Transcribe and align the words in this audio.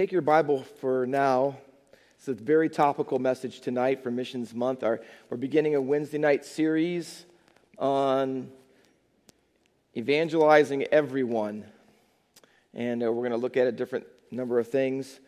Take 0.00 0.12
your 0.12 0.22
Bible 0.22 0.62
for 0.80 1.04
now. 1.04 1.58
It's 2.16 2.26
a 2.26 2.32
very 2.32 2.70
topical 2.70 3.18
message 3.18 3.60
tonight 3.60 4.02
for 4.02 4.10
Missions 4.10 4.54
Month. 4.54 4.82
Our, 4.82 5.02
we're 5.28 5.36
beginning 5.36 5.74
a 5.74 5.80
Wednesday 5.82 6.16
night 6.16 6.46
series 6.46 7.26
on 7.78 8.50
evangelizing 9.94 10.84
everyone. 10.84 11.66
And 12.72 13.02
uh, 13.02 13.12
we're 13.12 13.28
going 13.28 13.32
to 13.32 13.36
look 13.36 13.58
at 13.58 13.66
a 13.66 13.72
different 13.72 14.06
number 14.30 14.58
of 14.58 14.68
things. 14.68 15.20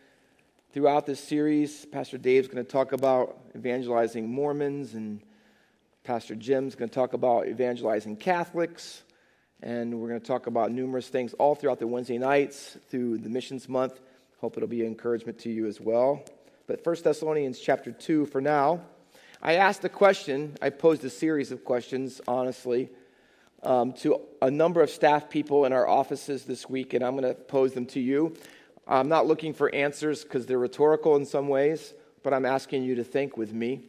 Throughout 0.72 1.04
this 1.04 1.20
series, 1.20 1.84
Pastor 1.84 2.16
Dave's 2.16 2.48
going 2.48 2.64
to 2.64 2.72
talk 2.72 2.92
about 2.92 3.40
evangelizing 3.54 4.26
Mormons, 4.26 4.94
and 4.94 5.20
Pastor 6.02 6.34
Jim's 6.34 6.76
going 6.76 6.88
to 6.88 6.94
talk 6.94 7.12
about 7.12 7.46
evangelizing 7.46 8.16
Catholics. 8.16 9.02
And 9.62 10.00
we're 10.00 10.08
going 10.08 10.20
to 10.20 10.26
talk 10.26 10.46
about 10.46 10.72
numerous 10.72 11.08
things 11.08 11.34
all 11.34 11.54
throughout 11.54 11.78
the 11.78 11.86
Wednesday 11.86 12.16
nights 12.16 12.78
through 12.88 13.18
the 13.18 13.28
Missions 13.28 13.68
Month. 13.68 14.00
Hope 14.42 14.56
it'll 14.56 14.68
be 14.68 14.84
encouragement 14.84 15.38
to 15.38 15.50
you 15.50 15.66
as 15.68 15.80
well. 15.80 16.24
But 16.66 16.84
1 16.84 16.96
Thessalonians 17.04 17.60
chapter 17.60 17.92
2 17.92 18.26
for 18.26 18.40
now. 18.40 18.80
I 19.40 19.54
asked 19.54 19.84
a 19.84 19.88
question, 19.88 20.56
I 20.60 20.68
posed 20.70 21.04
a 21.04 21.10
series 21.10 21.52
of 21.52 21.64
questions, 21.64 22.20
honestly, 22.26 22.90
um, 23.62 23.92
to 23.92 24.20
a 24.42 24.50
number 24.50 24.82
of 24.82 24.90
staff 24.90 25.30
people 25.30 25.64
in 25.64 25.72
our 25.72 25.86
offices 25.86 26.42
this 26.42 26.68
week, 26.68 26.92
and 26.92 27.04
I'm 27.04 27.16
going 27.16 27.32
to 27.32 27.40
pose 27.40 27.72
them 27.72 27.86
to 27.86 28.00
you. 28.00 28.34
I'm 28.84 29.08
not 29.08 29.28
looking 29.28 29.54
for 29.54 29.72
answers 29.72 30.24
because 30.24 30.44
they're 30.44 30.58
rhetorical 30.58 31.14
in 31.14 31.24
some 31.24 31.46
ways, 31.46 31.94
but 32.24 32.34
I'm 32.34 32.44
asking 32.44 32.82
you 32.82 32.96
to 32.96 33.04
think 33.04 33.36
with 33.36 33.52
me. 33.52 33.84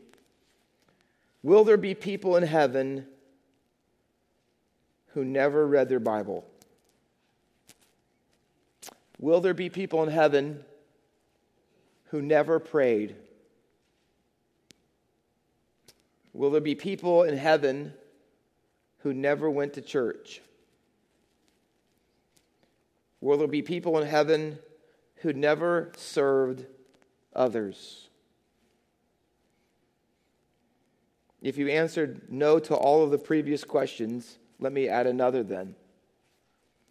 Will 1.42 1.64
there 1.64 1.78
be 1.78 1.96
people 1.96 2.38
in 2.38 2.44
heaven 2.44 3.08
who 5.16 5.26
never 5.26 5.66
read 5.66 5.90
their 5.90 6.00
Bible? 6.00 6.46
Will 9.24 9.40
there 9.40 9.54
be 9.54 9.70
people 9.70 10.04
in 10.04 10.10
heaven 10.10 10.66
who 12.08 12.22
never 12.22 12.60
prayed? 12.60 13.16
Will 16.34 16.52
there 16.52 16.60
be 16.60 16.76
people 16.76 17.24
in 17.24 17.38
heaven 17.38 17.94
who 18.98 19.14
never 19.14 19.50
went 19.50 19.76
to 19.76 19.82
church? 19.82 20.42
Will 23.22 23.38
there 23.38 23.48
be 23.48 23.62
people 23.62 23.98
in 23.98 24.06
heaven 24.06 24.60
who 25.22 25.32
never 25.32 25.94
served 25.96 26.66
others? 27.34 28.10
If 31.42 31.58
you 31.58 31.70
answered 31.70 32.24
no 32.30 32.60
to 32.60 32.76
all 32.76 33.06
of 33.06 33.12
the 33.12 33.18
previous 33.18 33.64
questions, 33.64 34.38
let 34.60 34.74
me 34.74 34.90
add 34.90 35.08
another 35.08 35.44
then. 35.44 35.76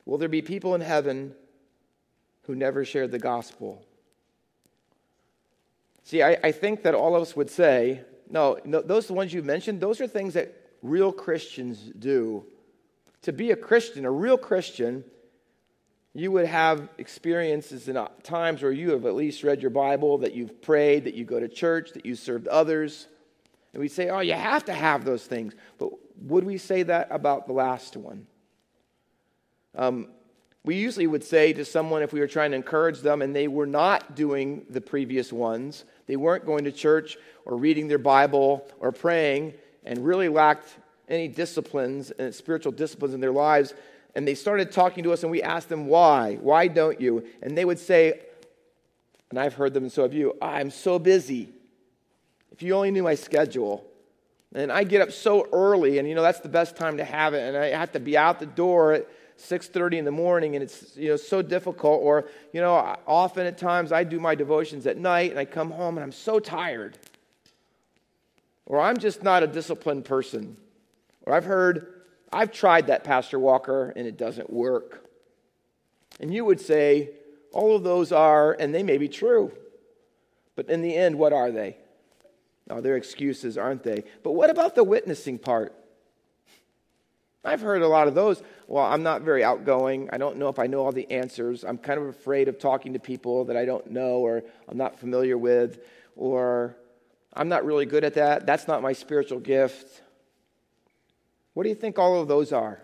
Will 0.07 0.17
there 0.17 0.31
be 0.31 0.41
people 0.41 0.75
in 0.75 0.81
heaven 0.81 1.35
who 2.43 2.55
never 2.55 2.85
shared 2.85 3.11
the 3.11 3.19
gospel. 3.19 3.85
See, 6.05 6.23
I, 6.23 6.37
I 6.43 6.53
think 6.53 6.83
that 6.83 6.95
all 6.95 7.15
of 7.15 7.23
us 7.23 7.37
would 7.37 7.51
say, 7.51 8.03
no, 8.29 8.59
no, 8.65 8.81
those 8.81 9.07
the 9.07 9.13
ones 9.13 9.33
you 9.33 9.43
mentioned, 9.43 9.81
those 9.81 10.01
are 10.01 10.07
things 10.07 10.35
that 10.35 10.55
real 10.83 11.13
Christians 11.13 11.79
do. 11.99 12.45
To 13.23 13.33
be 13.33 13.53
a 13.53 13.57
Christian, 13.57 14.05
a 14.05 14.11
real 14.11 14.37
Christian, 14.37 15.05
you 16.15 16.33
would 16.33 16.47
have 16.47 16.89
experiences 16.99 17.89
in 17.89 17.97
times 18.23 18.63
where 18.63 18.73
you 18.73 18.91
have 18.91 19.07
at 19.07 19.15
least 19.15 19.43
read 19.45 19.63
your 19.63 19.71
Bible, 19.71 20.19
that 20.19 20.35
you've 20.35 20.61
prayed, 20.61 21.05
that 21.05 21.15
you 21.15 21.25
go 21.25 21.39
to 21.41 21.49
church, 21.49 21.93
that 21.93 22.05
you 22.05 22.17
served 22.17 22.49
others. 22.49 23.07
And 23.73 23.81
we 23.81 23.89
say, 23.89 24.11
oh, 24.11 24.21
you 24.21 24.35
have 24.35 24.65
to 24.67 24.75
have 24.75 25.05
those 25.05 25.25
things. 25.25 25.55
But 25.79 25.91
would 26.21 26.45
we 26.45 26.59
say 26.59 26.83
that 26.83 27.09
about 27.11 27.47
the 27.47 27.55
last 27.55 27.97
one? 27.97 28.27
Um, 29.75 30.09
we 30.65 30.77
usually 30.77 31.07
would 31.07 31.25
say 31.25 31.53
to 31.53 31.65
someone 31.65 32.03
if 32.03 32.13
we 32.13 32.21
were 32.21 32.29
trying 32.29 32.53
to 32.53 32.57
encourage 32.57 33.01
them 33.01 33.23
and 33.23 33.35
they 33.35 33.49
were 33.49 33.67
not 33.67 34.15
doing 34.15 34.65
the 34.71 34.81
previous 34.81 35.33
ones, 35.33 35.85
they 36.07 36.17
weren't 36.17 36.47
going 36.47 36.65
to 36.65 36.73
church 36.73 37.17
or 37.45 37.57
reading 37.57 37.89
their 37.89 37.99
Bible 37.99 38.67
or 38.79 38.93
praying 38.93 39.55
and 39.85 40.05
really 40.05 40.29
lacked 40.29 40.69
any 41.09 41.27
disciplines 41.29 42.11
and 42.13 42.35
spiritual 42.35 42.73
disciplines 42.73 43.13
in 43.13 43.21
their 43.21 43.33
lives, 43.33 43.75
and 44.15 44.27
they 44.27 44.35
started 44.35 44.71
talking 44.71 45.03
to 45.05 45.13
us 45.13 45.23
and 45.23 45.33
we 45.33 45.43
asked 45.43 45.69
them 45.69 45.87
why? 45.87 46.37
Why 46.41 46.69
don't 46.69 47.01
you? 47.01 47.27
And 47.43 47.59
they 47.59 47.65
would 47.65 47.79
say 47.79 48.21
and 49.33 49.39
i've 49.39 49.55
heard 49.55 49.73
them 49.73 49.85
and 49.85 49.91
so 49.91 50.03
have 50.03 50.13
you 50.13 50.37
i'm 50.41 50.71
so 50.71 50.99
busy. 50.99 51.49
If 52.53 52.63
you 52.63 52.75
only 52.75 52.91
knew 52.91 53.03
my 53.03 53.17
schedule. 53.17 53.85
And 54.55 54.71
i 54.71 54.85
get 54.85 55.01
up 55.01 55.11
so 55.11 55.49
early 55.53 55.99
and 55.99 56.07
you 56.07 56.15
know 56.15 56.21
that's 56.23 56.41
the 56.41 56.51
best 56.51 56.77
time 56.77 56.99
to 56.99 57.05
have 57.05 57.33
it 57.33 57.41
and 57.41 57.57
i 57.57 57.69
have 57.69 57.93
to 57.93 58.01
be 58.01 58.19
out 58.19 58.39
the 58.39 58.47
door 58.47 58.93
at 58.93 59.09
6.30 59.43 59.99
in 59.99 60.05
the 60.05 60.13
morning 60.13 60.55
and 60.55 60.63
it's 60.63 60.97
you 60.97 61.09
know 61.09 61.17
so 61.17 61.43
difficult 61.43 62.01
or 62.03 62.29
you 62.53 62.61
know 62.61 62.75
often 63.07 63.45
at 63.45 63.59
times 63.59 63.91
i 63.91 64.05
do 64.05 64.21
my 64.21 64.35
devotions 64.37 64.87
at 64.87 64.97
night 64.97 65.31
and 65.31 65.39
i 65.39 65.45
come 65.45 65.71
home 65.71 65.97
and 65.97 66.05
i'm 66.05 66.13
so 66.13 66.39
tired. 66.39 66.97
Or 68.67 68.81
i'm 68.81 68.99
just 68.99 69.23
not 69.23 69.43
a 69.43 69.49
disciplined 69.49 70.05
person. 70.05 70.57
Or 71.27 71.35
i've 71.35 71.45
heard 71.45 72.03
i've 72.33 72.53
tried 72.53 72.87
that 72.87 73.03
pastor 73.03 73.39
walker 73.39 73.93
and 73.97 74.07
it 74.07 74.17
doesn't 74.17 74.51
work. 74.51 75.09
And 76.21 76.33
you 76.33 76.45
would 76.45 76.61
say 76.61 77.11
all 77.53 77.75
of 77.75 77.83
those 77.83 78.13
are 78.13 78.53
and 78.53 78.73
they 78.73 78.85
may 78.85 78.99
be 78.99 79.09
true. 79.09 79.51
But 80.55 80.69
in 80.71 80.83
the 80.83 80.95
end 80.95 81.19
what 81.19 81.33
are 81.33 81.51
they? 81.51 81.79
Oh 82.71 82.81
they're 82.81 82.97
excuses 82.97 83.59
aren't 83.59 83.83
they? 83.83 84.05
But 84.23 84.33
what 84.33 84.51
about 84.51 84.77
the 84.77 84.85
witnessing 84.85 85.39
part 85.39 85.75
I've 87.45 87.61
heard 87.61 87.83
a 87.83 87.89
lot 87.89 88.07
of 88.07 88.15
those. 88.15 88.43
Well, 88.69 88.85
I'm 88.85 89.03
not 89.03 89.23
very 89.23 89.43
outgoing. 89.43 90.09
I 90.13 90.19
don't 90.19 90.37
know 90.37 90.49
if 90.49 90.59
I 90.59 90.67
know 90.69 90.85
all 90.85 90.93
the 90.93 91.11
answers. 91.11 91.65
I'm 91.65 91.77
kind 91.77 91.99
of 91.99 92.07
afraid 92.07 92.49
of 92.49 92.59
talking 92.59 92.93
to 92.93 93.01
people 93.01 93.47
that 93.47 93.57
I 93.57 93.65
don't 93.65 93.91
know 93.91 94.19
or 94.19 94.43
I'm 94.69 94.77
not 94.77 94.99
familiar 94.99 95.37
with, 95.37 95.81
or 96.15 96.77
I'm 97.33 97.49
not 97.49 97.65
really 97.65 97.87
good 97.87 98.05
at 98.05 98.15
that. 98.15 98.47
That's 98.47 98.69
not 98.69 98.81
my 98.81 98.93
spiritual 98.93 99.41
gift. 99.41 100.03
What 101.55 101.65
do 101.65 101.69
you 101.69 101.75
think 101.75 101.99
all 101.99 102.21
of 102.21 102.29
those 102.29 102.53
are? 102.53 102.81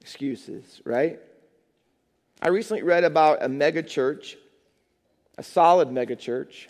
Excuses, 0.00 0.80
right? 0.84 1.18
I 2.40 2.48
recently 2.48 2.84
read 2.84 3.02
about 3.02 3.42
a 3.42 3.48
mega 3.48 3.82
church, 3.82 4.36
a 5.36 5.42
solid 5.42 5.90
mega 5.90 6.14
church. 6.14 6.68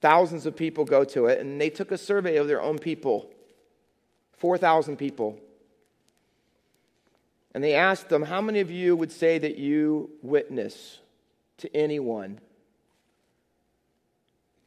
Thousands 0.00 0.44
of 0.44 0.56
people 0.56 0.84
go 0.84 1.04
to 1.04 1.26
it, 1.26 1.40
and 1.40 1.60
they 1.60 1.70
took 1.70 1.92
a 1.92 1.98
survey 1.98 2.36
of 2.36 2.48
their 2.48 2.60
own 2.60 2.78
people 2.78 3.30
4,000 4.46 4.96
people. 4.96 5.40
And 7.52 7.64
they 7.64 7.74
asked 7.74 8.08
them, 8.08 8.22
How 8.22 8.40
many 8.40 8.60
of 8.60 8.70
you 8.70 8.94
would 8.94 9.10
say 9.10 9.38
that 9.38 9.58
you 9.58 10.08
witness 10.22 11.00
to 11.58 11.76
anyone? 11.76 12.38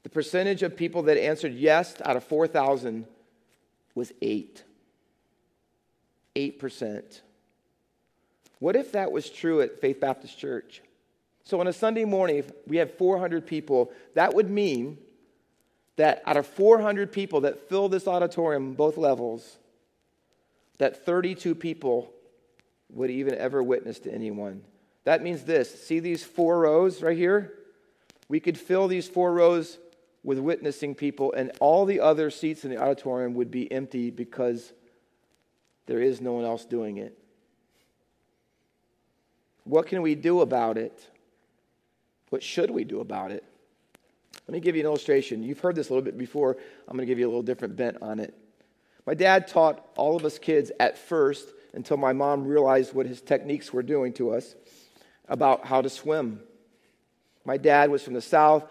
The 0.04 0.10
percentage 0.10 0.64
of 0.64 0.76
people 0.76 1.04
that 1.04 1.18
answered 1.18 1.54
yes 1.54 1.96
out 2.04 2.18
of 2.18 2.26
4,000 2.26 3.06
was 3.96 4.12
8. 4.22 4.66
8%. 6.36 7.22
What 8.60 8.76
if 8.76 8.92
that 8.92 9.14
was 9.14 9.30
true 9.30 9.62
at 9.62 9.80
Faith 9.80 10.02
Baptist 10.02 10.38
Church? 10.38 10.82
So 11.46 11.62
on 11.62 11.68
a 11.68 11.74
Sunday 11.74 12.04
morning, 12.04 12.40
if 12.40 12.52
we 12.68 12.76
had 12.76 12.92
400 12.98 13.48
people, 13.48 13.94
that 14.16 14.34
would 14.34 14.50
mean 14.50 14.98
that 15.96 16.22
out 16.26 16.36
of 16.36 16.46
400 16.46 17.14
people 17.14 17.40
that 17.42 17.70
fill 17.70 17.88
this 17.88 18.10
auditorium, 18.10 18.74
both 18.74 18.98
levels, 18.98 19.58
that 20.80 21.06
32 21.06 21.56
people 21.56 22.12
would 22.90 23.12
even 23.12 23.36
ever 23.36 23.62
witness 23.62 24.00
to 24.00 24.12
anyone. 24.12 24.64
That 25.04 25.22
means 25.22 25.44
this 25.44 25.84
see 25.86 26.00
these 26.00 26.24
four 26.24 26.60
rows 26.60 27.02
right 27.02 27.18
here? 27.18 27.54
We 28.28 28.40
could 28.40 28.58
fill 28.58 28.88
these 28.88 29.08
four 29.08 29.34
rows 29.34 29.78
with 30.24 30.38
witnessing 30.38 30.96
people, 30.96 31.32
and 31.34 31.52
all 31.60 31.86
the 31.86 32.02
other 32.02 32.30
seats 32.30 32.66
in 32.66 32.72
the 32.72 32.78
auditorium 32.78 33.34
would 33.36 33.50
be 33.50 33.72
empty 33.72 34.10
because 34.10 34.74
there 35.86 36.02
is 36.02 36.20
no 36.20 36.34
one 36.34 36.44
else 36.44 36.66
doing 36.66 36.98
it. 36.98 37.18
What 39.64 39.88
can 39.88 40.02
we 40.02 40.16
do 40.16 40.42
about 40.42 40.78
it? 40.78 41.08
What 42.30 42.44
should 42.44 42.70
we 42.70 42.84
do 42.84 43.00
about 43.00 43.32
it? 43.32 43.44
Let 44.48 44.54
me 44.54 44.60
give 44.60 44.76
you 44.76 44.82
an 44.82 44.88
illustration. 44.88 45.42
You've 45.42 45.60
heard 45.60 45.76
this 45.76 45.90
a 45.90 45.94
little 45.94 46.04
bit 46.04 46.18
before. 46.18 46.58
I'm 46.88 46.96
going 46.96 47.08
to 47.08 47.12
give 47.12 47.20
you 47.20 47.26
a 47.26 47.30
little 47.30 47.44
different 47.44 47.76
bent 47.76 47.98
on 48.02 48.20
it. 48.20 48.36
My 49.06 49.14
dad 49.14 49.48
taught 49.48 49.86
all 49.96 50.16
of 50.16 50.26
us 50.26 50.40
kids 50.40 50.72
at 50.80 50.98
first, 50.98 51.54
until 51.74 51.98
my 51.98 52.14
mom 52.14 52.46
realized 52.46 52.94
what 52.94 53.06
his 53.06 53.22
techniques 53.22 53.72
were 53.72 53.84
doing 53.84 54.14
to 54.14 54.32
us, 54.32 54.56
about 55.28 55.66
how 55.66 55.82
to 55.82 55.90
swim. 55.90 56.42
My 57.46 57.58
dad 57.58 57.90
was 57.90 58.04
from 58.04 58.14
the 58.14 58.22
South. 58.22 58.64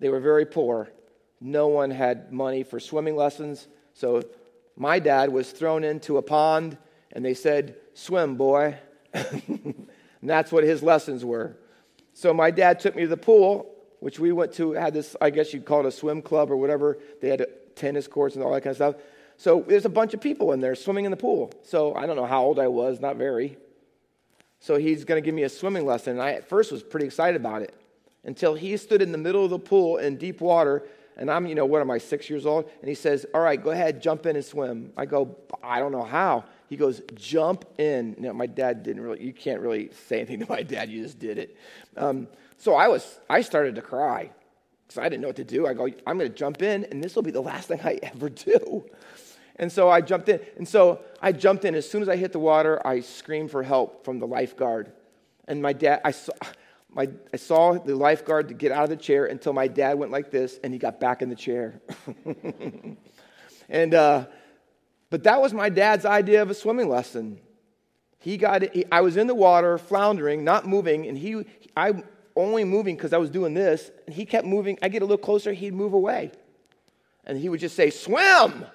They 0.00 0.08
were 0.08 0.20
very 0.20 0.46
poor. 0.46 0.90
No 1.40 1.68
one 1.68 1.90
had 1.90 2.32
money 2.32 2.62
for 2.62 2.80
swimming 2.80 3.16
lessons. 3.16 3.68
So 3.94 4.24
my 4.76 4.98
dad 4.98 5.30
was 5.30 5.50
thrown 5.50 5.84
into 5.84 6.16
a 6.16 6.22
pond, 6.22 6.78
and 7.12 7.24
they 7.24 7.34
said, 7.34 7.76
Swim, 7.94 8.36
boy. 8.36 8.76
and 9.12 9.88
that's 10.22 10.52
what 10.52 10.64
his 10.64 10.82
lessons 10.82 11.24
were. 11.24 11.56
So 12.14 12.34
my 12.34 12.50
dad 12.50 12.80
took 12.80 12.96
me 12.96 13.02
to 13.02 13.08
the 13.08 13.16
pool, 13.16 13.74
which 14.00 14.18
we 14.18 14.32
went 14.32 14.52
to, 14.54 14.72
had 14.72 14.94
this, 14.94 15.16
I 15.20 15.30
guess 15.30 15.52
you'd 15.52 15.64
call 15.64 15.80
it 15.80 15.86
a 15.86 15.92
swim 15.92 16.22
club 16.22 16.50
or 16.50 16.56
whatever. 16.56 16.98
They 17.20 17.28
had 17.28 17.46
tennis 17.74 18.06
courts 18.06 18.34
and 18.34 18.44
all 18.44 18.52
that 18.52 18.62
kind 18.62 18.72
of 18.72 18.76
stuff. 18.76 18.94
So 19.38 19.64
there's 19.66 19.84
a 19.84 19.88
bunch 19.88 20.14
of 20.14 20.20
people 20.20 20.52
in 20.52 20.60
there 20.60 20.74
swimming 20.74 21.04
in 21.04 21.12
the 21.12 21.16
pool. 21.16 21.52
So 21.62 21.94
I 21.94 22.06
don't 22.06 22.16
know 22.16 22.26
how 22.26 22.42
old 22.42 22.58
I 22.58 22.66
was, 22.66 23.00
not 23.00 23.16
very. 23.16 23.56
So 24.58 24.76
he's 24.76 25.04
going 25.04 25.22
to 25.22 25.24
give 25.24 25.34
me 25.34 25.44
a 25.44 25.48
swimming 25.48 25.86
lesson. 25.86 26.14
And 26.14 26.22
I 26.22 26.32
at 26.32 26.48
first 26.48 26.72
was 26.72 26.82
pretty 26.82 27.06
excited 27.06 27.40
about 27.40 27.62
it 27.62 27.72
until 28.24 28.54
he 28.54 28.76
stood 28.76 29.00
in 29.00 29.12
the 29.12 29.18
middle 29.18 29.44
of 29.44 29.50
the 29.50 29.58
pool 29.58 29.98
in 29.98 30.16
deep 30.16 30.40
water. 30.40 30.84
And 31.16 31.30
I'm, 31.30 31.46
you 31.46 31.54
know, 31.54 31.66
what 31.66 31.80
am 31.80 31.90
I, 31.90 31.98
six 31.98 32.28
years 32.28 32.46
old? 32.46 32.68
And 32.80 32.88
he 32.88 32.96
says, 32.96 33.26
All 33.32 33.40
right, 33.40 33.62
go 33.62 33.70
ahead, 33.70 34.02
jump 34.02 34.26
in 34.26 34.34
and 34.34 34.44
swim. 34.44 34.92
I 34.96 35.06
go, 35.06 35.36
I 35.62 35.78
don't 35.78 35.92
know 35.92 36.04
how. 36.04 36.44
He 36.68 36.76
goes, 36.76 37.00
Jump 37.14 37.64
in. 37.78 38.16
Now, 38.18 38.32
my 38.32 38.46
dad 38.46 38.82
didn't 38.82 39.02
really, 39.02 39.24
you 39.24 39.32
can't 39.32 39.60
really 39.60 39.90
say 40.08 40.16
anything 40.16 40.40
to 40.44 40.46
my 40.48 40.64
dad, 40.64 40.90
you 40.90 41.02
just 41.02 41.20
did 41.20 41.38
it. 41.38 41.56
Um, 41.96 42.26
so 42.56 42.74
I 42.74 42.88
was, 42.88 43.20
I 43.30 43.42
started 43.42 43.76
to 43.76 43.82
cry 43.82 44.30
because 44.88 44.98
I 44.98 45.08
didn't 45.08 45.22
know 45.22 45.28
what 45.28 45.36
to 45.36 45.44
do. 45.44 45.66
I 45.66 45.74
go, 45.74 45.86
I'm 46.06 46.18
going 46.18 46.30
to 46.30 46.36
jump 46.36 46.60
in, 46.62 46.84
and 46.86 47.04
this 47.04 47.14
will 47.14 47.22
be 47.22 47.30
the 47.30 47.40
last 47.40 47.68
thing 47.68 47.80
I 47.84 48.00
ever 48.02 48.28
do. 48.28 48.84
And 49.58 49.70
so 49.70 49.88
I 49.90 50.00
jumped 50.00 50.28
in. 50.28 50.40
And 50.56 50.66
so 50.66 51.00
I 51.20 51.32
jumped 51.32 51.64
in. 51.64 51.74
As 51.74 51.88
soon 51.88 52.02
as 52.02 52.08
I 52.08 52.16
hit 52.16 52.32
the 52.32 52.38
water, 52.38 52.80
I 52.86 53.00
screamed 53.00 53.50
for 53.50 53.62
help 53.62 54.04
from 54.04 54.18
the 54.18 54.26
lifeguard. 54.26 54.92
And 55.46 55.60
my 55.60 55.72
dad, 55.72 56.00
I 56.04 56.12
saw, 56.12 56.32
my, 56.90 57.08
I 57.32 57.36
saw 57.36 57.72
the 57.72 57.96
lifeguard 57.96 58.48
to 58.48 58.54
get 58.54 58.70
out 58.70 58.84
of 58.84 58.90
the 58.90 58.96
chair 58.96 59.26
until 59.26 59.52
my 59.52 59.66
dad 59.66 59.98
went 59.98 60.12
like 60.12 60.30
this 60.30 60.58
and 60.62 60.72
he 60.72 60.78
got 60.78 61.00
back 61.00 61.22
in 61.22 61.28
the 61.28 61.36
chair. 61.36 61.80
and, 63.68 63.94
uh, 63.94 64.26
but 65.10 65.24
that 65.24 65.40
was 65.40 65.52
my 65.52 65.68
dad's 65.70 66.04
idea 66.04 66.42
of 66.42 66.50
a 66.50 66.54
swimming 66.54 66.88
lesson. 66.88 67.40
He 68.18 68.36
got 68.36 68.62
he, 68.74 68.84
I 68.90 69.00
was 69.00 69.16
in 69.16 69.26
the 69.26 69.34
water, 69.34 69.78
floundering, 69.78 70.44
not 70.44 70.66
moving, 70.66 71.06
and 71.06 71.16
he, 71.16 71.44
I 71.76 72.02
only 72.36 72.64
moving 72.64 72.96
because 72.96 73.12
I 73.12 73.18
was 73.18 73.30
doing 73.30 73.54
this, 73.54 73.90
and 74.06 74.14
he 74.14 74.26
kept 74.26 74.46
moving. 74.46 74.78
I 74.82 74.88
get 74.88 75.02
a 75.02 75.04
little 75.04 75.22
closer, 75.22 75.52
he'd 75.52 75.74
move 75.74 75.92
away. 75.92 76.32
And 77.24 77.38
he 77.38 77.48
would 77.48 77.60
just 77.60 77.76
say, 77.76 77.90
Swim! 77.90 78.66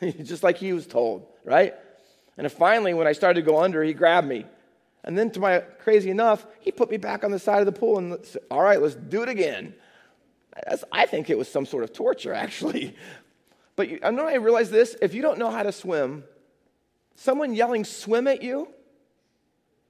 just 0.22 0.42
like 0.42 0.58
he 0.58 0.72
was 0.72 0.86
told, 0.86 1.26
right? 1.44 1.74
And 2.36 2.50
finally, 2.50 2.94
when 2.94 3.06
I 3.06 3.12
started 3.12 3.44
to 3.44 3.50
go 3.50 3.62
under, 3.62 3.82
he 3.82 3.92
grabbed 3.92 4.26
me. 4.26 4.46
And 5.04 5.16
then, 5.16 5.30
to 5.32 5.40
my 5.40 5.60
crazy 5.60 6.10
enough, 6.10 6.46
he 6.60 6.72
put 6.72 6.90
me 6.90 6.96
back 6.96 7.24
on 7.24 7.30
the 7.30 7.38
side 7.38 7.60
of 7.60 7.66
the 7.66 7.72
pool 7.72 7.98
and 7.98 8.18
said, 8.24 8.42
All 8.50 8.62
right, 8.62 8.80
let's 8.80 8.94
do 8.94 9.22
it 9.22 9.28
again. 9.28 9.74
That's, 10.66 10.84
I 10.92 11.06
think 11.06 11.30
it 11.30 11.38
was 11.38 11.50
some 11.50 11.66
sort 11.66 11.84
of 11.84 11.92
torture, 11.92 12.34
actually. 12.34 12.96
But 13.76 13.88
you, 13.88 13.98
I 14.02 14.10
know 14.10 14.26
I 14.26 14.34
realize 14.34 14.70
this 14.70 14.96
if 15.00 15.14
you 15.14 15.22
don't 15.22 15.38
know 15.38 15.50
how 15.50 15.62
to 15.62 15.72
swim, 15.72 16.24
someone 17.14 17.54
yelling 17.54 17.84
swim 17.84 18.26
at 18.26 18.42
you, 18.42 18.68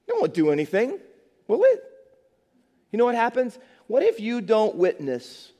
it 0.07 0.15
won't 0.17 0.33
do 0.33 0.51
anything, 0.51 0.99
will 1.47 1.63
it? 1.63 1.83
You 2.91 2.97
know 2.97 3.05
what 3.05 3.15
happens? 3.15 3.57
What 3.87 4.03
if 4.03 4.19
you 4.19 4.41
don't 4.41 4.75
witness? 4.75 5.51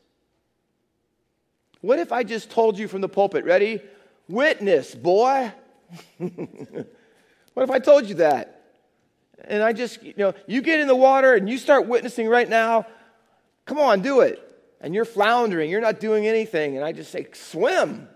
What 1.82 2.00
if 2.00 2.12
I 2.12 2.24
just 2.24 2.52
told 2.52 2.78
you 2.78 2.88
from 2.88 3.02
the 3.02 3.10
pulpit, 3.10 3.44
ready? 3.44 3.82
Witness, 4.31 4.95
boy. 4.95 5.51
what 6.18 7.63
if 7.63 7.69
I 7.69 7.80
told 7.80 8.07
you 8.07 8.16
that? 8.16 8.62
And 9.44 9.62
I 9.62 9.74
just, 9.74 10.01
you 10.04 10.13
know, 10.18 10.33
you 10.48 10.62
get 10.62 10.80
in 10.80 10.88
the 10.88 10.95
water 10.95 11.33
and 11.33 11.50
you 11.50 11.57
start 11.57 11.88
witnessing 11.88 12.28
right 12.28 12.48
now. 12.48 12.88
Come 13.66 13.78
on, 13.78 14.01
do 14.01 14.22
it. 14.22 14.48
And 14.80 14.95
you're 14.95 15.06
floundering, 15.06 15.69
you're 15.69 15.81
not 15.81 16.00
doing 16.00 16.25
anything. 16.28 16.75
And 16.75 16.86
I 16.86 16.92
just 16.92 17.12
say, 17.12 17.28
swim. 17.33 18.07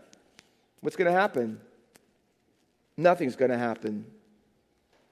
What's 0.82 0.96
going 0.96 1.12
to 1.12 1.20
happen? 1.20 1.60
Nothing's 2.98 3.36
going 3.36 3.52
to 3.52 3.58
happen. 3.58 4.06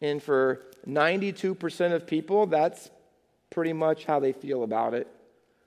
And 0.02 0.22
for 0.22 0.62
92% 0.88 1.94
of 1.94 2.08
people, 2.08 2.46
that's 2.46 2.90
pretty 3.50 3.74
much 3.74 4.06
how 4.06 4.20
they 4.20 4.32
feel 4.34 4.64
about 4.64 4.94
it. 4.94 5.08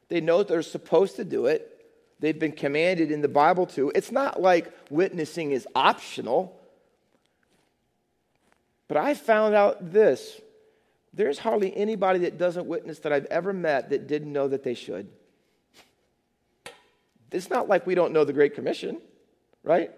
They 0.08 0.20
know 0.20 0.42
they're 0.42 0.62
supposed 0.62 1.16
to 1.16 1.24
do 1.24 1.46
it, 1.46 1.75
they've 2.20 2.38
been 2.38 2.52
commanded 2.52 3.10
in 3.10 3.20
the 3.20 3.28
Bible 3.28 3.66
to. 3.66 3.92
It's 3.94 4.12
not 4.12 4.40
like 4.40 4.72
witnessing 4.90 5.52
is 5.52 5.66
optional. 5.74 6.58
But 8.88 8.96
I 8.96 9.14
found 9.14 9.54
out 9.54 9.92
this 9.92 10.40
there's 11.12 11.38
hardly 11.38 11.74
anybody 11.74 12.20
that 12.20 12.36
doesn't 12.36 12.66
witness 12.66 12.98
that 13.00 13.12
I've 13.12 13.24
ever 13.26 13.52
met 13.52 13.90
that 13.90 14.06
didn't 14.06 14.32
know 14.32 14.48
that 14.48 14.62
they 14.62 14.74
should. 14.74 15.08
It's 17.32 17.50
not 17.50 17.68
like 17.68 17.86
we 17.86 17.94
don't 17.94 18.12
know 18.12 18.24
the 18.24 18.34
Great 18.34 18.54
Commission, 18.54 18.98
right? 19.64 19.90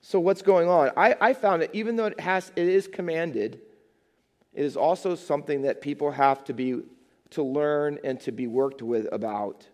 So 0.00 0.18
what's 0.18 0.42
going 0.42 0.68
on? 0.68 0.90
I, 0.96 1.14
I 1.20 1.32
found 1.32 1.62
that 1.62 1.74
even 1.74 1.94
though 1.96 2.06
it 2.06 2.18
has 2.20 2.50
it 2.56 2.68
is 2.68 2.88
commanded, 2.88 3.60
it 4.52 4.64
is 4.64 4.76
also 4.76 5.14
something 5.14 5.62
that 5.62 5.80
people 5.80 6.10
have 6.10 6.44
to 6.44 6.52
be 6.52 6.82
to 7.30 7.42
learn 7.42 7.98
and 8.04 8.20
to 8.20 8.32
be 8.32 8.46
worked 8.46 8.82
with 8.82 9.06
about. 9.12 9.66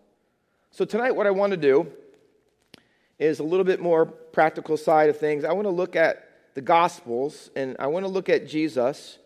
So 0.71 0.85
tonight 0.85 1.11
what 1.11 1.27
I 1.27 1.31
want 1.31 1.51
to 1.51 1.57
do 1.57 1.87
is 3.17 3.39
a 3.39 3.43
little 3.43 3.65
bit 3.65 3.79
more 3.79 4.05
practical 4.05 4.77
side 4.77 5.09
of 5.09 5.17
things. 5.17 5.43
I 5.43 5.51
want 5.51 5.65
to 5.65 5.71
look 5.71 5.95
at 5.95 6.25
the 6.53 6.61
Gospels, 6.61 7.49
and 7.55 7.75
I 7.79 7.87
want 7.87 8.05
to 8.05 8.11
look 8.11 8.29
at 8.29 8.47
Jesus 8.47 9.17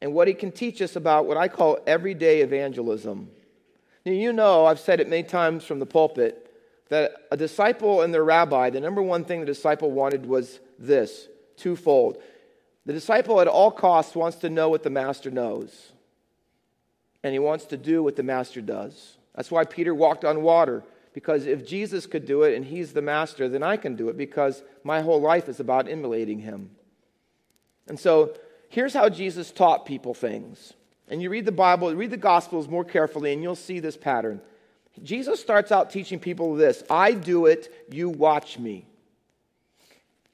and 0.00 0.12
what 0.12 0.28
he 0.28 0.34
can 0.34 0.50
teach 0.50 0.82
us 0.82 0.96
about 0.96 1.26
what 1.26 1.36
I 1.36 1.48
call 1.48 1.78
everyday 1.86 2.40
evangelism. 2.40 3.30
Now, 4.04 4.12
you 4.12 4.32
know, 4.32 4.66
I've 4.66 4.80
said 4.80 5.00
it 5.00 5.08
many 5.08 5.22
times 5.22 5.64
from 5.64 5.78
the 5.78 5.86
pulpit 5.86 6.50
that 6.88 7.12
a 7.30 7.36
disciple 7.36 8.02
and 8.02 8.12
their 8.12 8.24
rabbi, 8.24 8.70
the 8.70 8.80
number 8.80 9.00
one 9.00 9.24
thing 9.24 9.40
the 9.40 9.46
disciple 9.46 9.90
wanted 9.90 10.26
was 10.26 10.58
this 10.78 11.28
twofold. 11.56 12.20
The 12.84 12.92
disciple, 12.92 13.40
at 13.40 13.46
all 13.46 13.70
costs, 13.70 14.16
wants 14.16 14.38
to 14.38 14.50
know 14.50 14.68
what 14.68 14.82
the 14.82 14.90
master 14.90 15.30
knows, 15.30 15.92
and 17.22 17.32
he 17.32 17.38
wants 17.38 17.66
to 17.66 17.76
do 17.76 18.02
what 18.02 18.16
the 18.16 18.24
master 18.24 18.60
does. 18.60 19.16
That's 19.34 19.50
why 19.50 19.64
Peter 19.64 19.94
walked 19.94 20.24
on 20.24 20.42
water. 20.42 20.84
Because 21.12 21.46
if 21.46 21.66
Jesus 21.66 22.06
could 22.06 22.24
do 22.24 22.42
it 22.42 22.54
and 22.54 22.64
he's 22.64 22.92
the 22.92 23.02
master, 23.02 23.48
then 23.48 23.62
I 23.62 23.76
can 23.76 23.96
do 23.96 24.08
it 24.08 24.16
because 24.16 24.62
my 24.82 25.02
whole 25.02 25.20
life 25.20 25.48
is 25.48 25.60
about 25.60 25.88
emulating 25.88 26.38
him. 26.38 26.70
And 27.86 27.98
so 27.98 28.34
here's 28.68 28.94
how 28.94 29.08
Jesus 29.08 29.50
taught 29.50 29.84
people 29.84 30.14
things. 30.14 30.72
And 31.08 31.20
you 31.20 31.28
read 31.28 31.44
the 31.44 31.52
Bible, 31.52 31.94
read 31.94 32.10
the 32.10 32.16
Gospels 32.16 32.68
more 32.68 32.84
carefully, 32.84 33.32
and 33.32 33.42
you'll 33.42 33.54
see 33.54 33.80
this 33.80 33.96
pattern. 33.96 34.40
Jesus 35.02 35.40
starts 35.40 35.72
out 35.72 35.90
teaching 35.90 36.18
people 36.18 36.54
this 36.54 36.82
I 36.88 37.12
do 37.12 37.46
it, 37.46 37.86
you 37.90 38.08
watch 38.08 38.58
me. 38.58 38.86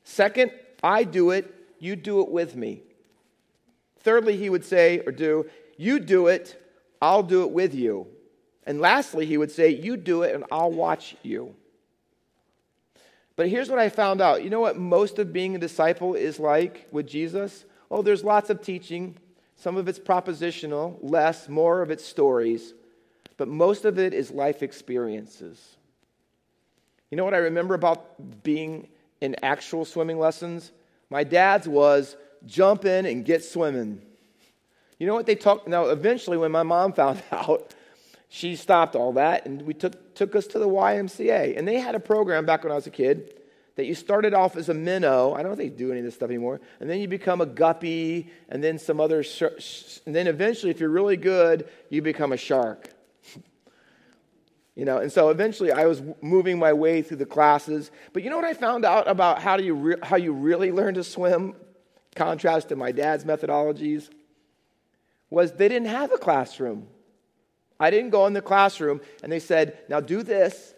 Second, 0.04 0.52
I 0.82 1.04
do 1.04 1.30
it, 1.30 1.52
you 1.78 1.96
do 1.96 2.20
it 2.20 2.28
with 2.30 2.56
me. 2.56 2.82
Thirdly, 4.00 4.36
he 4.36 4.48
would 4.48 4.64
say 4.64 5.00
or 5.00 5.12
do, 5.12 5.46
You 5.76 5.98
do 5.98 6.28
it, 6.28 6.60
I'll 7.02 7.22
do 7.22 7.42
it 7.42 7.50
with 7.50 7.74
you. 7.74 8.06
And 8.68 8.82
lastly, 8.82 9.24
he 9.24 9.38
would 9.38 9.50
say, 9.50 9.70
You 9.70 9.96
do 9.96 10.22
it 10.22 10.34
and 10.34 10.44
I'll 10.52 10.70
watch 10.70 11.16
you. 11.22 11.56
But 13.34 13.48
here's 13.48 13.70
what 13.70 13.78
I 13.78 13.88
found 13.88 14.20
out. 14.20 14.44
You 14.44 14.50
know 14.50 14.60
what 14.60 14.76
most 14.76 15.18
of 15.18 15.32
being 15.32 15.56
a 15.56 15.58
disciple 15.58 16.14
is 16.14 16.38
like 16.38 16.86
with 16.92 17.08
Jesus? 17.08 17.64
Oh, 17.90 18.02
there's 18.02 18.22
lots 18.22 18.50
of 18.50 18.60
teaching. 18.60 19.16
Some 19.56 19.78
of 19.78 19.88
it's 19.88 19.98
propositional, 19.98 20.98
less, 21.00 21.48
more 21.48 21.80
of 21.80 21.90
it's 21.90 22.04
stories. 22.04 22.74
But 23.38 23.48
most 23.48 23.86
of 23.86 23.98
it 23.98 24.12
is 24.12 24.30
life 24.30 24.62
experiences. 24.62 25.76
You 27.10 27.16
know 27.16 27.24
what 27.24 27.34
I 27.34 27.38
remember 27.38 27.74
about 27.74 28.42
being 28.42 28.88
in 29.22 29.34
actual 29.42 29.86
swimming 29.86 30.18
lessons? 30.18 30.72
My 31.08 31.24
dad's 31.24 31.66
was 31.66 32.16
jump 32.44 32.84
in 32.84 33.06
and 33.06 33.24
get 33.24 33.42
swimming. 33.42 34.02
You 34.98 35.06
know 35.06 35.14
what 35.14 35.24
they 35.24 35.36
talked? 35.36 35.68
now 35.68 35.86
eventually 35.86 36.36
when 36.36 36.52
my 36.52 36.64
mom 36.64 36.92
found 37.02 37.22
out 37.32 37.72
she 38.28 38.56
stopped 38.56 38.94
all 38.94 39.14
that 39.14 39.46
and 39.46 39.62
we 39.62 39.74
took, 39.74 40.14
took 40.14 40.36
us 40.36 40.46
to 40.48 40.58
the 40.58 40.68
YMCA. 40.68 41.56
And 41.56 41.66
they 41.66 41.80
had 41.80 41.94
a 41.94 42.00
program 42.00 42.44
back 42.44 42.62
when 42.62 42.72
I 42.72 42.74
was 42.74 42.86
a 42.86 42.90
kid 42.90 43.34
that 43.76 43.86
you 43.86 43.94
started 43.94 44.34
off 44.34 44.56
as 44.56 44.68
a 44.68 44.74
minnow. 44.74 45.32
I 45.34 45.42
don't 45.42 45.56
think 45.56 45.72
they 45.72 45.78
do 45.78 45.90
any 45.90 46.00
of 46.00 46.04
this 46.04 46.16
stuff 46.16 46.28
anymore. 46.28 46.60
And 46.80 46.90
then 46.90 47.00
you 47.00 47.08
become 47.08 47.40
a 47.40 47.46
guppy 47.46 48.30
and 48.48 48.62
then 48.62 48.78
some 48.78 49.00
other, 49.00 49.22
sh- 49.22 50.00
and 50.04 50.14
then 50.14 50.26
eventually, 50.26 50.70
if 50.70 50.80
you're 50.80 50.90
really 50.90 51.16
good, 51.16 51.68
you 51.88 52.02
become 52.02 52.32
a 52.32 52.36
shark. 52.36 52.90
you 54.74 54.84
know, 54.84 54.98
and 54.98 55.10
so 55.10 55.30
eventually 55.30 55.72
I 55.72 55.86
was 55.86 56.02
moving 56.20 56.58
my 56.58 56.72
way 56.72 57.00
through 57.02 57.18
the 57.18 57.26
classes. 57.26 57.90
But 58.12 58.24
you 58.24 58.30
know 58.30 58.36
what 58.36 58.44
I 58.44 58.52
found 58.52 58.84
out 58.84 59.08
about 59.08 59.40
how, 59.40 59.56
do 59.56 59.64
you 59.64 59.74
re- 59.74 60.00
how 60.02 60.16
you 60.16 60.32
really 60.32 60.70
learn 60.70 60.94
to 60.94 61.04
swim, 61.04 61.54
contrast 62.14 62.70
to 62.70 62.76
my 62.76 62.92
dad's 62.92 63.24
methodologies? 63.24 64.10
Was 65.30 65.52
they 65.52 65.68
didn't 65.68 65.88
have 65.88 66.12
a 66.12 66.18
classroom. 66.18 66.88
I 67.80 67.90
didn't 67.90 68.10
go 68.10 68.26
in 68.26 68.32
the 68.32 68.42
classroom 68.42 69.00
and 69.22 69.30
they 69.30 69.38
said, 69.38 69.78
now 69.88 70.00
do 70.00 70.22
this, 70.22 70.74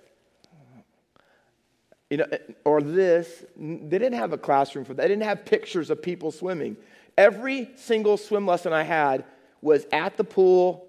you 2.11 2.19
know, 2.19 2.27
or 2.65 2.83
this. 2.83 3.45
They 3.57 3.99
didn't 3.99 4.15
have 4.15 4.33
a 4.33 4.39
classroom 4.39 4.85
for 4.85 4.95
that. 4.95 5.03
They 5.03 5.09
didn't 5.09 5.23
have 5.25 5.45
pictures 5.45 5.91
of 5.91 6.03
people 6.03 6.31
swimming. 6.31 6.77
Every 7.17 7.71
single 7.77 8.17
swim 8.17 8.47
lesson 8.47 8.73
I 8.73 8.83
had 8.83 9.25
was 9.63 9.87
at 9.93 10.17
the 10.17 10.25
pool 10.25 10.89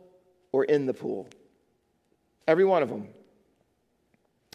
or 0.51 0.65
in 0.65 0.85
the 0.85 0.93
pool. 0.93 1.27
Every 2.47 2.65
one 2.65 2.83
of 2.83 2.89
them. 2.89 3.07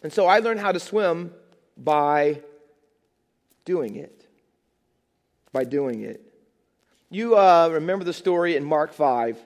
And 0.03 0.13
so 0.13 0.27
I 0.27 0.41
learned 0.41 0.61
how 0.61 0.73
to 0.73 0.81
swim 0.81 1.33
by 1.77 2.43
doing 3.65 3.97
it. 3.97 4.27
By 5.53 5.65
doing 5.65 6.03
it. 6.03 6.23
You 7.09 7.37
uh, 7.37 7.71
remember 7.73 8.05
the 8.05 8.13
story 8.13 8.57
in 8.57 8.65
Mark 8.65 8.93
5 8.93 9.39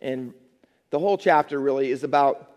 and 0.00 0.34
the 0.90 0.98
whole 0.98 1.18
chapter 1.18 1.58
really 1.58 1.90
is 1.90 2.04
about 2.04 2.50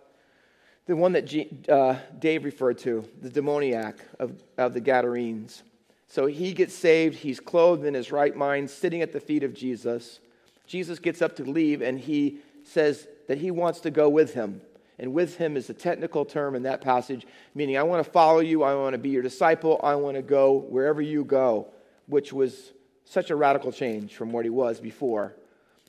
the 0.86 0.96
one 0.96 1.14
that 1.14 1.26
G, 1.26 1.50
uh, 1.70 1.96
Dave 2.20 2.44
referred 2.44 2.78
to, 2.80 3.08
the 3.22 3.30
demoniac 3.30 3.98
of, 4.20 4.42
of 4.58 4.74
the 4.74 4.82
Gadarenes. 4.82 5.64
So 6.08 6.26
he 6.26 6.54
gets 6.54 6.74
saved. 6.74 7.16
He's 7.16 7.40
clothed 7.40 7.86
in 7.86 7.94
his 7.94 8.12
right 8.12 8.36
mind, 8.36 8.70
sitting 8.70 9.02
at 9.02 9.14
the 9.14 9.20
feet 9.20 9.44
of 9.44 9.54
Jesus. 9.54 10.20
Jesus 10.68 11.00
gets 11.00 11.22
up 11.22 11.36
to 11.38 11.44
leave 11.44 11.82
and 11.82 12.00
he 12.00 12.40
says 12.64 13.08
that 13.28 13.38
he 13.38 13.52
wants 13.52 13.80
to 13.82 13.92
go 13.92 14.10
with 14.10 14.34
him. 14.34 14.62
And 15.00 15.14
with 15.14 15.38
him 15.38 15.58
is 15.58 15.70
a 15.70 15.74
technical 15.74 16.26
term 16.26 16.54
in 16.54 16.64
that 16.64 16.82
passage, 16.82 17.26
meaning 17.56 17.78
I 17.78 17.84
want 17.84 18.06
to 18.06 18.12
follow 18.12 18.40
you, 18.40 18.62
I 18.64 18.76
want 18.76 18.94
to 18.94 19.00
be 19.00 19.10
your 19.10 19.24
disciple, 19.24 19.80
I 19.84 19.96
want 19.96 20.16
to 20.16 20.22
go 20.22 20.54
wherever 20.54 21.02
you 21.02 21.24
go, 21.24 21.68
which 22.08 22.32
was 22.32 22.72
such 23.06 23.30
a 23.30 23.36
radical 23.36 23.72
change 23.72 24.16
from 24.16 24.32
what 24.32 24.46
he 24.46 24.50
was 24.50 24.80
before. 24.80 25.34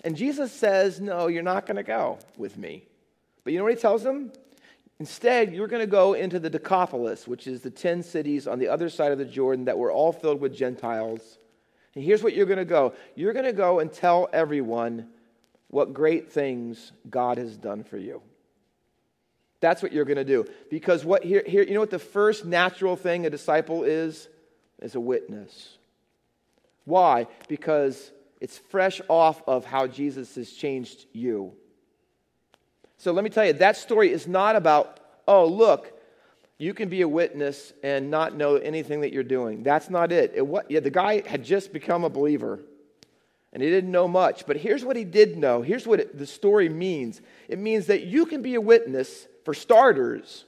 And 0.05 0.17
Jesus 0.17 0.53
says, 0.53 1.01
No, 1.01 1.27
you're 1.29 1.43
not 1.43 1.67
going 1.67 1.77
to 1.77 1.83
go 1.83 2.19
with 2.37 2.57
me. 2.57 2.85
But 3.45 3.53
you 3.53 3.59
know 3.59 3.65
what 3.65 3.75
he 3.75 3.81
tells 3.81 4.03
them? 4.03 4.33
Instead, 4.99 5.53
you're 5.53 5.67
going 5.67 5.83
to 5.83 5.87
go 5.87 6.13
into 6.13 6.39
the 6.39 6.51
Decapolis, 6.51 7.27
which 7.27 7.47
is 7.47 7.63
the 7.63 7.71
10 7.71 8.05
cities 8.05 8.47
on 8.47 8.59
the 8.61 8.69
other 8.69 8.89
side 8.89 9.11
of 9.11 9.19
the 9.19 9.25
Jordan 9.25 9.65
that 9.65 9.77
were 9.77 9.91
all 9.91 10.13
filled 10.13 10.41
with 10.41 10.55
Gentiles. 10.55 11.39
And 11.95 12.05
here's 12.05 12.23
what 12.23 12.35
you're 12.35 12.47
going 12.47 12.59
to 12.59 12.65
go 12.65 12.95
you're 13.15 13.33
going 13.33 13.45
to 13.45 13.53
go 13.53 13.81
and 13.81 13.93
tell 13.93 14.29
everyone 14.33 15.09
what 15.69 15.95
great 15.95 16.31
things 16.31 16.93
God 17.09 17.39
has 17.39 17.57
done 17.57 17.83
for 17.83 17.97
you. 17.97 18.23
That's 19.61 19.83
what 19.83 19.93
you're 19.93 20.05
going 20.05 20.17
to 20.17 20.25
do. 20.25 20.45
Because 20.71 21.05
what 21.05 21.25
here, 21.25 21.43
here, 21.47 21.63
you 21.63 21.75
know 21.75 21.81
what 21.81 21.91
the 21.91 21.99
first 21.99 22.45
natural 22.45 22.97
thing 22.97 23.27
a 23.27 23.31
disciple 23.31 23.85
is? 23.85 24.29
Is 24.81 24.97
a 24.97 25.01
witness. 25.01 25.79
Why? 26.85 27.29
Because 27.49 28.11
it's 28.43 28.59
fresh 28.59 29.01
off 29.09 29.41
of 29.47 29.65
how 29.65 29.87
Jesus 29.87 30.35
has 30.35 30.51
changed 30.51 31.07
you. 31.13 31.53
So 32.99 33.13
let 33.13 33.23
me 33.23 33.31
tell 33.31 33.47
you, 33.47 33.53
that 33.53 33.77
story 33.77 34.11
is 34.11 34.27
not 34.27 34.57
about, 34.57 34.99
oh, 35.29 35.47
look, 35.47 35.97
you 36.59 36.75
can 36.75 36.89
be 36.89 37.03
a 37.03 37.09
witness 37.09 37.73
and 37.85 38.11
not 38.11 38.35
know 38.35 38.57
anything 38.57 39.03
that 39.03 39.13
you're 39.13 39.23
doing. 39.23 39.63
That's 39.63 39.89
not 39.89 40.11
it. 40.11 40.33
it 40.35 40.45
what, 40.45 40.69
yeah, 40.69 40.81
the 40.81 40.91
guy 40.91 41.23
had 41.25 41.45
just 41.45 41.73
become 41.73 42.03
a 42.03 42.11
believer 42.11 42.59
and 43.53 43.63
he 43.63 43.71
didn't 43.71 43.93
know 43.93 44.09
much. 44.09 44.45
But 44.45 44.57
here's 44.57 44.85
what 44.85 44.97
he 44.97 45.05
did 45.05 45.39
know. 45.39 45.63
Here's 45.63 45.87
what 45.87 46.01
it, 46.01 46.19
the 46.19 46.27
story 46.27 46.69
means 46.69 47.21
it 47.47 47.61
means 47.61 47.87
that 47.87 48.07
you 48.07 48.27
can 48.27 48.43
be 48.43 48.57
a 48.57 48.61
witness 48.61 49.29
for 49.45 49.55
starters, 49.55 50.47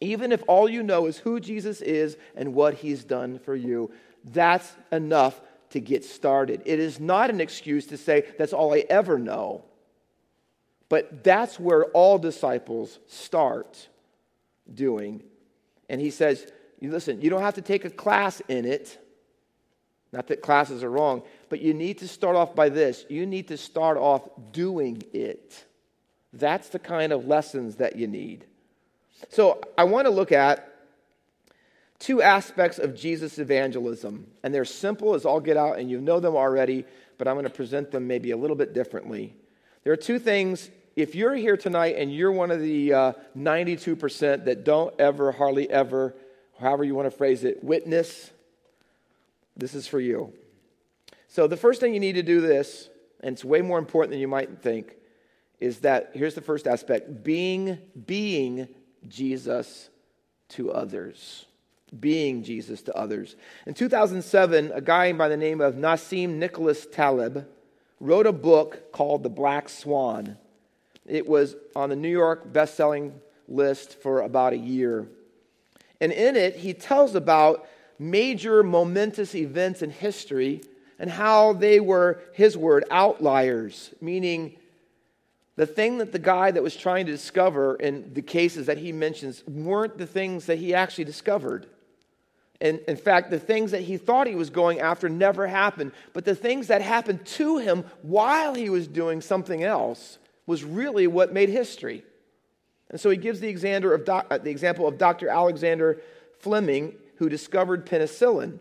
even 0.00 0.32
if 0.32 0.42
all 0.48 0.70
you 0.70 0.82
know 0.82 1.04
is 1.04 1.18
who 1.18 1.38
Jesus 1.38 1.82
is 1.82 2.16
and 2.34 2.54
what 2.54 2.72
he's 2.72 3.04
done 3.04 3.38
for 3.38 3.54
you, 3.54 3.90
that's 4.24 4.72
enough 4.90 5.38
to 5.70 5.80
get 5.80 6.04
started. 6.04 6.62
It 6.66 6.78
is 6.78 7.00
not 7.00 7.30
an 7.30 7.40
excuse 7.40 7.86
to 7.86 7.96
say, 7.96 8.24
that's 8.38 8.52
all 8.52 8.74
I 8.74 8.84
ever 8.90 9.18
know. 9.18 9.64
But 10.88 11.22
that's 11.22 11.58
where 11.58 11.84
all 11.86 12.18
disciples 12.18 12.98
start 13.06 13.88
doing. 14.72 15.22
And 15.88 16.00
he 16.00 16.10
says, 16.10 16.50
listen, 16.82 17.20
you 17.20 17.30
don't 17.30 17.42
have 17.42 17.54
to 17.54 17.62
take 17.62 17.84
a 17.84 17.90
class 17.90 18.42
in 18.48 18.64
it. 18.64 18.98
Not 20.12 20.26
that 20.26 20.42
classes 20.42 20.82
are 20.82 20.90
wrong, 20.90 21.22
but 21.48 21.60
you 21.60 21.72
need 21.72 21.98
to 21.98 22.08
start 22.08 22.34
off 22.34 22.56
by 22.56 22.68
this. 22.68 23.04
You 23.08 23.26
need 23.26 23.46
to 23.48 23.56
start 23.56 23.96
off 23.96 24.28
doing 24.50 25.02
it. 25.12 25.64
That's 26.32 26.68
the 26.68 26.80
kind 26.80 27.12
of 27.12 27.26
lessons 27.26 27.76
that 27.76 27.94
you 27.96 28.08
need. 28.08 28.46
So 29.28 29.60
I 29.78 29.84
want 29.84 30.06
to 30.06 30.10
look 30.10 30.32
at 30.32 30.69
two 32.00 32.22
aspects 32.22 32.78
of 32.78 32.96
Jesus' 32.96 33.38
evangelism, 33.38 34.26
and 34.42 34.52
they're 34.52 34.64
simple 34.64 35.14
as 35.14 35.24
all 35.24 35.38
get 35.38 35.56
out, 35.56 35.78
and 35.78 35.88
you 35.88 36.00
know 36.00 36.18
them 36.18 36.34
already, 36.34 36.84
but 37.18 37.28
I'm 37.28 37.34
going 37.34 37.44
to 37.44 37.50
present 37.50 37.92
them 37.92 38.08
maybe 38.08 38.32
a 38.32 38.36
little 38.36 38.56
bit 38.56 38.72
differently. 38.74 39.36
There 39.84 39.92
are 39.92 39.98
two 39.98 40.18
things. 40.18 40.70
If 40.96 41.14
you're 41.14 41.34
here 41.34 41.56
tonight 41.56 41.96
and 41.96 42.12
you're 42.12 42.32
one 42.32 42.50
of 42.50 42.60
the 42.60 42.92
uh, 42.92 43.12
92% 43.36 44.46
that 44.46 44.64
don't 44.64 44.98
ever, 44.98 45.30
hardly 45.30 45.70
ever, 45.70 46.16
however 46.58 46.84
you 46.84 46.94
want 46.94 47.06
to 47.06 47.16
phrase 47.16 47.44
it, 47.44 47.62
witness, 47.62 48.30
this 49.56 49.74
is 49.74 49.86
for 49.86 50.00
you. 50.00 50.32
So 51.28 51.46
the 51.46 51.56
first 51.56 51.80
thing 51.80 51.94
you 51.94 52.00
need 52.00 52.14
to 52.14 52.22
do 52.22 52.40
this, 52.40 52.88
and 53.20 53.34
it's 53.34 53.44
way 53.44 53.60
more 53.60 53.78
important 53.78 54.10
than 54.10 54.20
you 54.20 54.28
might 54.28 54.62
think, 54.62 54.96
is 55.60 55.80
that 55.80 56.10
here's 56.14 56.34
the 56.34 56.40
first 56.40 56.66
aspect 56.66 57.22
being 57.22 57.78
being 58.06 58.68
Jesus 59.06 59.90
to 60.48 60.72
others 60.72 61.46
being 61.98 62.42
Jesus 62.42 62.82
to 62.82 62.96
others. 62.96 63.36
In 63.66 63.74
2007, 63.74 64.72
a 64.72 64.80
guy 64.80 65.12
by 65.12 65.28
the 65.28 65.36
name 65.36 65.60
of 65.60 65.74
Nassim 65.74 66.36
Nicholas 66.36 66.86
Taleb 66.86 67.46
wrote 67.98 68.26
a 68.26 68.32
book 68.32 68.92
called 68.92 69.22
The 69.22 69.28
Black 69.28 69.68
Swan. 69.68 70.36
It 71.06 71.26
was 71.26 71.56
on 71.74 71.90
the 71.90 71.96
New 71.96 72.08
York 72.08 72.52
best-selling 72.52 73.14
list 73.48 74.00
for 74.00 74.20
about 74.20 74.52
a 74.52 74.58
year. 74.58 75.08
And 76.00 76.12
in 76.12 76.36
it, 76.36 76.56
he 76.56 76.72
tells 76.72 77.14
about 77.14 77.68
major 77.98 78.62
momentous 78.62 79.34
events 79.34 79.82
in 79.82 79.90
history 79.90 80.62
and 80.98 81.10
how 81.10 81.52
they 81.52 81.80
were, 81.80 82.20
his 82.32 82.56
word, 82.56 82.84
outliers, 82.90 83.92
meaning 84.00 84.56
the 85.56 85.66
thing 85.66 85.98
that 85.98 86.12
the 86.12 86.18
guy 86.18 86.50
that 86.50 86.62
was 86.62 86.74
trying 86.74 87.04
to 87.06 87.12
discover 87.12 87.74
in 87.74 88.14
the 88.14 88.22
cases 88.22 88.66
that 88.66 88.78
he 88.78 88.92
mentions 88.92 89.46
weren't 89.46 89.98
the 89.98 90.06
things 90.06 90.46
that 90.46 90.58
he 90.58 90.72
actually 90.72 91.04
discovered. 91.04 91.66
And 92.60 92.80
in 92.86 92.96
fact, 92.96 93.30
the 93.30 93.38
things 93.38 93.70
that 93.70 93.82
he 93.82 93.96
thought 93.96 94.26
he 94.26 94.34
was 94.34 94.50
going 94.50 94.80
after 94.80 95.08
never 95.08 95.46
happened. 95.46 95.92
But 96.12 96.24
the 96.24 96.34
things 96.34 96.66
that 96.66 96.82
happened 96.82 97.24
to 97.24 97.58
him 97.58 97.84
while 98.02 98.54
he 98.54 98.68
was 98.68 98.86
doing 98.86 99.22
something 99.22 99.62
else 99.62 100.18
was 100.46 100.62
really 100.62 101.06
what 101.06 101.32
made 101.32 101.48
history. 101.48 102.04
And 102.90 103.00
so 103.00 103.08
he 103.08 103.16
gives 103.16 103.40
the, 103.40 103.48
uh, 103.48 104.38
example 104.44 104.86
of 104.86 104.98
Dr. 104.98 105.28
Alexander 105.28 106.02
Fleming, 106.40 106.94
who 107.16 107.28
discovered 107.28 107.86
penicillin. 107.86 108.58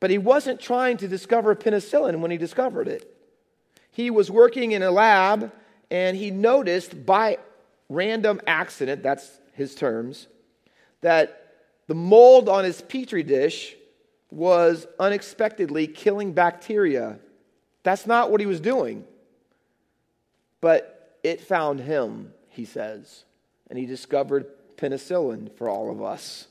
But 0.00 0.10
he 0.10 0.18
wasn't 0.18 0.60
trying 0.60 0.96
to 0.98 1.08
discover 1.08 1.54
penicillin 1.54 2.20
when 2.20 2.30
he 2.30 2.36
discovered 2.36 2.88
it. 2.88 3.08
He 3.90 4.10
was 4.10 4.30
working 4.30 4.72
in 4.72 4.82
a 4.82 4.90
lab 4.90 5.52
and 5.90 6.16
he 6.16 6.30
noticed 6.30 7.06
by 7.06 7.38
random 7.88 8.40
accident, 8.46 9.02
that's 9.02 9.38
his 9.52 9.74
terms, 9.74 10.26
that 11.02 11.41
the 11.92 11.96
mold 11.96 12.48
on 12.48 12.64
his 12.64 12.80
petri 12.80 13.22
dish 13.22 13.76
was 14.30 14.86
unexpectedly 14.98 15.86
killing 15.86 16.32
bacteria. 16.32 17.18
That's 17.82 18.06
not 18.06 18.30
what 18.30 18.40
he 18.40 18.46
was 18.46 18.60
doing. 18.60 19.04
But 20.62 21.18
it 21.22 21.42
found 21.42 21.80
him, 21.80 22.32
he 22.48 22.64
says, 22.64 23.24
and 23.68 23.78
he 23.78 23.84
discovered 23.84 24.46
penicillin 24.78 25.54
for 25.58 25.68
all 25.68 25.90
of 25.90 26.02
us. 26.02 26.46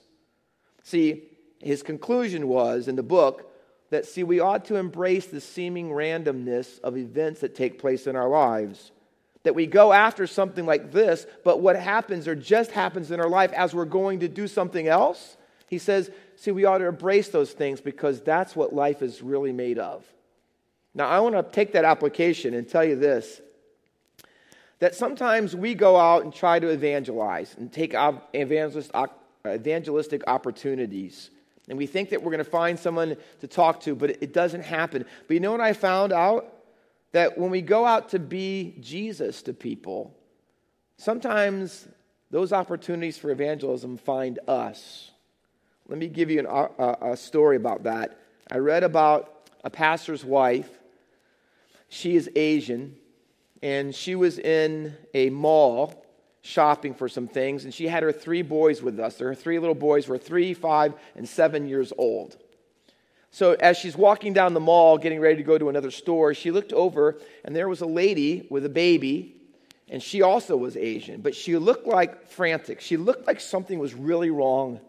See, 0.83 1.23
his 1.59 1.81
conclusion 1.81 2.47
was 2.47 2.87
in 2.87 2.95
the 2.95 3.01
book 3.01 3.51
that, 3.89 4.05
see, 4.05 4.21
we 4.21 4.39
ought 4.39 4.65
to 4.65 4.75
embrace 4.75 5.25
the 5.25 5.41
seeming 5.41 5.89
randomness 5.89 6.79
of 6.81 6.97
events 6.97 7.39
that 7.39 7.55
take 7.55 7.79
place 7.79 8.05
in 8.05 8.15
our 8.15 8.29
lives 8.29 8.91
that 9.43 9.55
we 9.55 9.65
go 9.65 9.91
after 9.91 10.27
something 10.27 10.65
like 10.65 10.91
this, 10.91 11.25
but 11.43 11.59
what 11.61 11.75
happens 11.75 12.27
or 12.27 12.35
just 12.35 12.71
happens 12.71 13.11
in 13.11 13.19
our 13.19 13.29
life 13.29 13.51
as 13.53 13.73
we're 13.73 13.85
going 13.85 14.19
to 14.19 14.27
do 14.27 14.47
something 14.47 14.87
else, 14.87 15.37
he 15.67 15.77
says, 15.77 16.11
see, 16.35 16.51
we 16.51 16.65
ought 16.65 16.79
to 16.79 16.87
embrace 16.87 17.29
those 17.29 17.51
things 17.51 17.81
because 17.81 18.21
that's 18.21 18.55
what 18.55 18.73
life 18.73 19.01
is 19.01 19.21
really 19.21 19.53
made 19.53 19.79
of. 19.79 20.05
Now, 20.93 21.07
I 21.07 21.19
want 21.21 21.35
to 21.35 21.43
take 21.43 21.73
that 21.73 21.85
application 21.85 22.53
and 22.53 22.67
tell 22.67 22.83
you 22.83 22.95
this 22.95 23.41
that 24.79 24.95
sometimes 24.95 25.55
we 25.55 25.75
go 25.75 25.95
out 25.95 26.23
and 26.23 26.33
try 26.33 26.59
to 26.59 26.67
evangelize 26.67 27.55
and 27.55 27.71
take 27.71 27.93
evangelist, 28.33 28.91
evangelistic 29.45 30.23
opportunities. 30.25 31.29
And 31.69 31.77
we 31.77 31.85
think 31.85 32.09
that 32.09 32.23
we're 32.23 32.31
going 32.31 32.43
to 32.43 32.49
find 32.49 32.79
someone 32.79 33.15
to 33.41 33.47
talk 33.47 33.81
to, 33.81 33.93
but 33.93 34.09
it 34.23 34.33
doesn't 34.33 34.63
happen. 34.63 35.05
But 35.27 35.33
you 35.35 35.39
know 35.39 35.51
what 35.51 35.61
I 35.61 35.73
found 35.73 36.11
out? 36.11 36.60
That 37.11 37.37
when 37.37 37.51
we 37.51 37.61
go 37.61 37.85
out 37.85 38.09
to 38.09 38.19
be 38.19 38.75
Jesus 38.79 39.41
to 39.43 39.53
people, 39.53 40.15
sometimes 40.97 41.87
those 42.29 42.53
opportunities 42.53 43.17
for 43.17 43.31
evangelism 43.31 43.97
find 43.97 44.39
us. 44.47 45.11
Let 45.87 45.97
me 45.97 46.07
give 46.07 46.29
you 46.29 46.39
an, 46.39 46.45
a, 46.45 47.11
a 47.11 47.17
story 47.17 47.57
about 47.57 47.83
that. 47.83 48.17
I 48.49 48.57
read 48.57 48.83
about 48.83 49.49
a 49.63 49.69
pastor's 49.69 50.23
wife. 50.23 50.69
She 51.89 52.15
is 52.15 52.29
Asian, 52.35 52.95
and 53.61 53.93
she 53.93 54.15
was 54.15 54.39
in 54.39 54.95
a 55.13 55.29
mall 55.29 56.05
shopping 56.41 56.93
for 56.93 57.07
some 57.09 57.27
things, 57.27 57.65
and 57.65 57.73
she 57.73 57.87
had 57.87 58.03
her 58.03 58.11
three 58.11 58.41
boys 58.41 58.81
with 58.81 58.99
us. 58.99 59.19
Her 59.19 59.35
three 59.35 59.59
little 59.59 59.75
boys 59.75 60.07
were 60.07 60.17
three, 60.17 60.53
five, 60.53 60.93
and 61.15 61.27
seven 61.27 61.67
years 61.67 61.91
old. 61.97 62.37
So, 63.33 63.53
as 63.53 63.77
she's 63.77 63.95
walking 63.95 64.33
down 64.33 64.53
the 64.53 64.59
mall, 64.59 64.97
getting 64.97 65.21
ready 65.21 65.37
to 65.37 65.43
go 65.43 65.57
to 65.57 65.69
another 65.69 65.89
store, 65.89 66.33
she 66.33 66.51
looked 66.51 66.73
over 66.73 67.17
and 67.45 67.55
there 67.55 67.69
was 67.69 67.79
a 67.79 67.85
lady 67.85 68.45
with 68.49 68.65
a 68.65 68.69
baby, 68.69 69.35
and 69.89 70.03
she 70.03 70.21
also 70.21 70.57
was 70.57 70.75
Asian, 70.75 71.21
but 71.21 71.33
she 71.33 71.55
looked 71.57 71.87
like 71.87 72.27
frantic. 72.27 72.81
She 72.81 72.97
looked 72.97 73.27
like 73.27 73.39
something 73.39 73.79
was 73.79 73.93
really 73.93 74.29
wrong. 74.29 74.81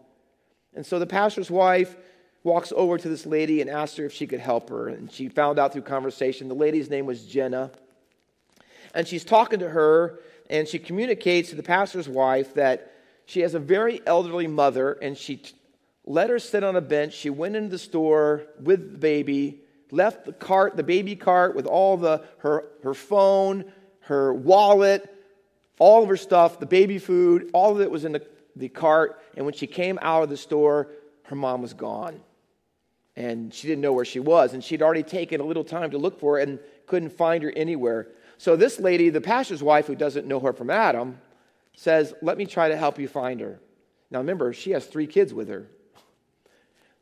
And 0.75 0.85
so 0.85 0.99
the 0.99 1.05
pastor's 1.05 1.49
wife 1.49 1.95
walks 2.43 2.73
over 2.75 2.97
to 2.97 3.09
this 3.09 3.25
lady 3.25 3.61
and 3.61 3.69
asks 3.69 3.95
her 3.97 4.05
if 4.05 4.13
she 4.13 4.27
could 4.27 4.41
help 4.41 4.69
her. 4.69 4.89
And 4.89 5.09
she 5.09 5.29
found 5.29 5.57
out 5.57 5.71
through 5.71 5.83
conversation 5.83 6.49
the 6.49 6.53
lady's 6.53 6.89
name 6.89 7.05
was 7.05 7.25
Jenna. 7.25 7.71
And 8.93 9.07
she's 9.07 9.23
talking 9.23 9.59
to 9.59 9.69
her, 9.69 10.19
and 10.49 10.67
she 10.67 10.79
communicates 10.79 11.49
to 11.49 11.55
the 11.55 11.63
pastor's 11.63 12.09
wife 12.09 12.53
that 12.55 12.93
she 13.25 13.39
has 13.39 13.53
a 13.53 13.59
very 13.59 14.01
elderly 14.05 14.47
mother, 14.47 14.93
and 15.01 15.17
she 15.17 15.41
let 16.05 16.29
her 16.29 16.39
sit 16.39 16.63
on 16.63 16.75
a 16.75 16.81
bench. 16.81 17.13
She 17.13 17.29
went 17.29 17.55
into 17.55 17.69
the 17.69 17.77
store 17.77 18.43
with 18.59 18.91
the 18.91 18.97
baby, 18.97 19.61
left 19.91 20.25
the 20.25 20.33
cart, 20.33 20.75
the 20.75 20.83
baby 20.83 21.15
cart, 21.15 21.55
with 21.55 21.65
all 21.65 21.97
the 21.97 22.23
her, 22.39 22.65
her 22.83 22.93
phone, 22.93 23.65
her 24.01 24.33
wallet, 24.33 25.09
all 25.79 26.03
of 26.03 26.09
her 26.09 26.17
stuff, 26.17 26.59
the 26.59 26.65
baby 26.65 26.97
food, 26.97 27.49
all 27.53 27.71
of 27.71 27.81
it 27.81 27.89
was 27.89 28.05
in 28.05 28.11
the, 28.11 28.25
the 28.55 28.69
cart. 28.69 29.21
And 29.35 29.45
when 29.45 29.53
she 29.53 29.67
came 29.67 29.97
out 30.01 30.23
of 30.23 30.29
the 30.29 30.37
store, 30.37 30.89
her 31.23 31.35
mom 31.35 31.61
was 31.61 31.73
gone. 31.73 32.19
And 33.15 33.53
she 33.53 33.67
didn't 33.67 33.81
know 33.81 33.93
where 33.93 34.05
she 34.05 34.19
was. 34.19 34.53
And 34.53 34.63
she'd 34.63 34.81
already 34.81 35.03
taken 35.03 35.39
a 35.39 35.43
little 35.43 35.63
time 35.63 35.91
to 35.91 35.97
look 35.97 36.19
for 36.19 36.35
her 36.35 36.43
and 36.43 36.59
couldn't 36.87 37.11
find 37.11 37.43
her 37.43 37.51
anywhere. 37.55 38.07
So 38.37 38.55
this 38.55 38.79
lady, 38.79 39.09
the 39.09 39.21
pastor's 39.21 39.63
wife, 39.63 39.87
who 39.87 39.95
doesn't 39.95 40.27
know 40.27 40.39
her 40.41 40.51
from 40.51 40.69
Adam, 40.69 41.19
says, 41.75 42.13
Let 42.21 42.37
me 42.37 42.45
try 42.45 42.69
to 42.69 42.77
help 42.77 42.99
you 42.99 43.07
find 43.07 43.39
her. 43.39 43.59
Now 44.11 44.19
remember, 44.19 44.51
she 44.53 44.71
has 44.71 44.85
three 44.85 45.07
kids 45.07 45.33
with 45.33 45.47
her. 45.47 45.67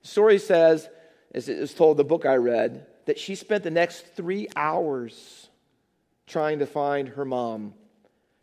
Story 0.03 0.39
says, 0.39 0.89
as 1.34 1.48
it 1.48 1.60
was 1.60 1.74
told 1.74 1.98
the 1.98 2.03
book 2.03 2.25
I 2.25 2.36
read, 2.36 2.86
that 3.05 3.20
she 3.20 3.36
spent 3.36 3.63
the 3.63 3.72
next 3.72 4.15
three 4.15 4.48
hours 4.55 5.50
trying 6.27 6.60
to 6.60 6.65
find 6.65 7.10
her 7.10 7.25
mom. 7.25 7.74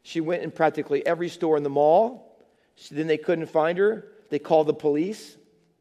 She 0.03 0.21
went 0.21 0.43
in 0.43 0.51
practically 0.51 1.07
every 1.07 1.29
store 1.29 1.57
in 1.57 1.63
the 1.63 1.71
mall. 1.71 2.37
She, 2.77 2.95
then 2.95 3.07
they 3.07 3.19
couldn't 3.19 3.47
find 3.47 3.79
her. 3.79 4.09
They 4.31 4.39
called 4.39 4.67
the 4.67 4.75
police. 4.75 5.37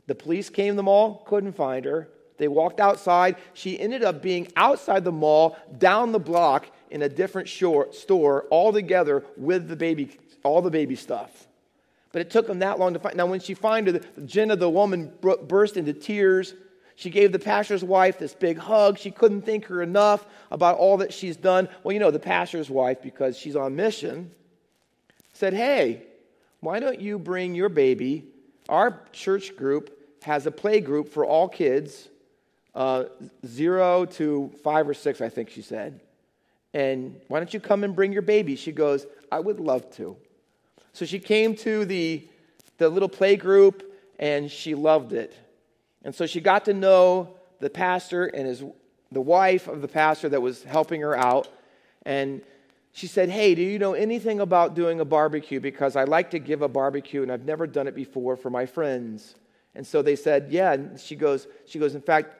The 0.07 0.15
police 0.15 0.49
came 0.49 0.73
to 0.73 0.77
the 0.77 0.83
mall, 0.83 1.23
couldn't 1.27 1.53
find 1.53 1.85
her. 1.85 2.09
They 2.37 2.47
walked 2.47 2.79
outside. 2.79 3.35
She 3.53 3.79
ended 3.79 4.03
up 4.03 4.21
being 4.21 4.47
outside 4.55 5.03
the 5.03 5.11
mall, 5.11 5.57
down 5.77 6.11
the 6.11 6.19
block, 6.19 6.67
in 6.89 7.01
a 7.01 7.09
different 7.09 7.49
shore, 7.49 7.91
store, 7.91 8.43
all 8.49 8.71
together 8.71 9.25
with 9.35 9.67
the 9.67 9.75
baby, 9.75 10.17
all 10.43 10.61
the 10.61 10.71
baby 10.71 10.95
stuff. 10.95 11.47
But 12.17 12.25
it 12.25 12.29
took 12.31 12.47
them 12.47 12.57
that 12.59 12.79
long 12.79 12.93
to 12.93 12.99
find. 12.99 13.15
Now, 13.15 13.27
when 13.27 13.39
she 13.39 13.53
found 13.53 13.85
her, 13.85 14.01
Jenna, 14.25 14.55
the 14.55 14.67
woman, 14.67 15.13
burst 15.21 15.77
into 15.77 15.93
tears. 15.93 16.55
She 16.95 17.11
gave 17.11 17.31
the 17.31 17.37
pastor's 17.37 17.83
wife 17.83 18.17
this 18.17 18.33
big 18.33 18.57
hug. 18.57 18.97
She 18.97 19.11
couldn't 19.11 19.43
thank 19.43 19.65
her 19.65 19.83
enough 19.83 20.25
about 20.49 20.79
all 20.79 20.97
that 20.97 21.13
she's 21.13 21.37
done. 21.37 21.69
Well, 21.83 21.93
you 21.93 21.99
know, 21.99 22.09
the 22.09 22.17
pastor's 22.17 22.71
wife, 22.71 23.03
because 23.03 23.37
she's 23.37 23.55
on 23.55 23.75
mission, 23.75 24.31
said, 25.33 25.53
Hey, 25.53 26.07
why 26.59 26.79
don't 26.79 26.99
you 26.99 27.19
bring 27.19 27.53
your 27.53 27.69
baby? 27.69 28.25
Our 28.67 28.99
church 29.11 29.55
group 29.55 29.95
has 30.23 30.47
a 30.47 30.51
play 30.51 30.81
group 30.81 31.09
for 31.09 31.23
all 31.23 31.47
kids, 31.47 32.09
uh, 32.73 33.03
zero 33.45 34.05
to 34.05 34.51
five 34.63 34.89
or 34.89 34.95
six, 34.95 35.21
I 35.21 35.29
think 35.29 35.51
she 35.51 35.61
said. 35.61 35.99
And 36.73 37.21
why 37.27 37.39
don't 37.39 37.53
you 37.53 37.59
come 37.59 37.83
and 37.83 37.95
bring 37.95 38.11
your 38.11 38.23
baby? 38.23 38.55
She 38.55 38.71
goes, 38.71 39.05
I 39.31 39.39
would 39.39 39.59
love 39.59 39.91
to. 39.97 40.17
So 40.97 41.05
she 41.05 41.19
came 41.19 41.55
to 41.57 41.85
the, 41.85 42.27
the 42.79 42.89
little 42.89 43.07
play 43.07 43.35
group 43.35 43.83
and 44.17 44.49
she 44.49 44.73
loved 44.73 45.13
it. 45.13 45.31
And 46.03 46.15
so 46.15 46.25
she 46.25 46.41
got 46.41 46.65
to 46.65 46.73
know 46.73 47.35
the 47.59 47.69
pastor 47.69 48.25
and 48.25 48.47
his, 48.47 48.63
the 49.11 49.21
wife 49.21 49.67
of 49.67 49.83
the 49.83 49.87
pastor 49.87 50.27
that 50.29 50.41
was 50.41 50.63
helping 50.63 51.01
her 51.01 51.15
out. 51.15 51.49
And 52.01 52.41
she 52.93 53.05
said, 53.05 53.29
Hey, 53.29 53.53
do 53.53 53.61
you 53.61 53.77
know 53.77 53.93
anything 53.93 54.39
about 54.39 54.73
doing 54.73 54.99
a 54.99 55.05
barbecue? 55.05 55.59
Because 55.59 55.95
I 55.95 56.05
like 56.05 56.31
to 56.31 56.39
give 56.39 56.63
a 56.63 56.67
barbecue 56.67 57.21
and 57.21 57.31
I've 57.31 57.45
never 57.45 57.67
done 57.67 57.85
it 57.87 57.93
before 57.93 58.35
for 58.35 58.49
my 58.49 58.65
friends. 58.65 59.35
And 59.75 59.85
so 59.85 60.01
they 60.01 60.15
said, 60.15 60.47
Yeah. 60.49 60.73
And 60.73 60.99
she 60.99 61.15
goes, 61.15 61.45
she 61.67 61.77
goes, 61.77 61.93
In 61.93 62.01
fact, 62.01 62.33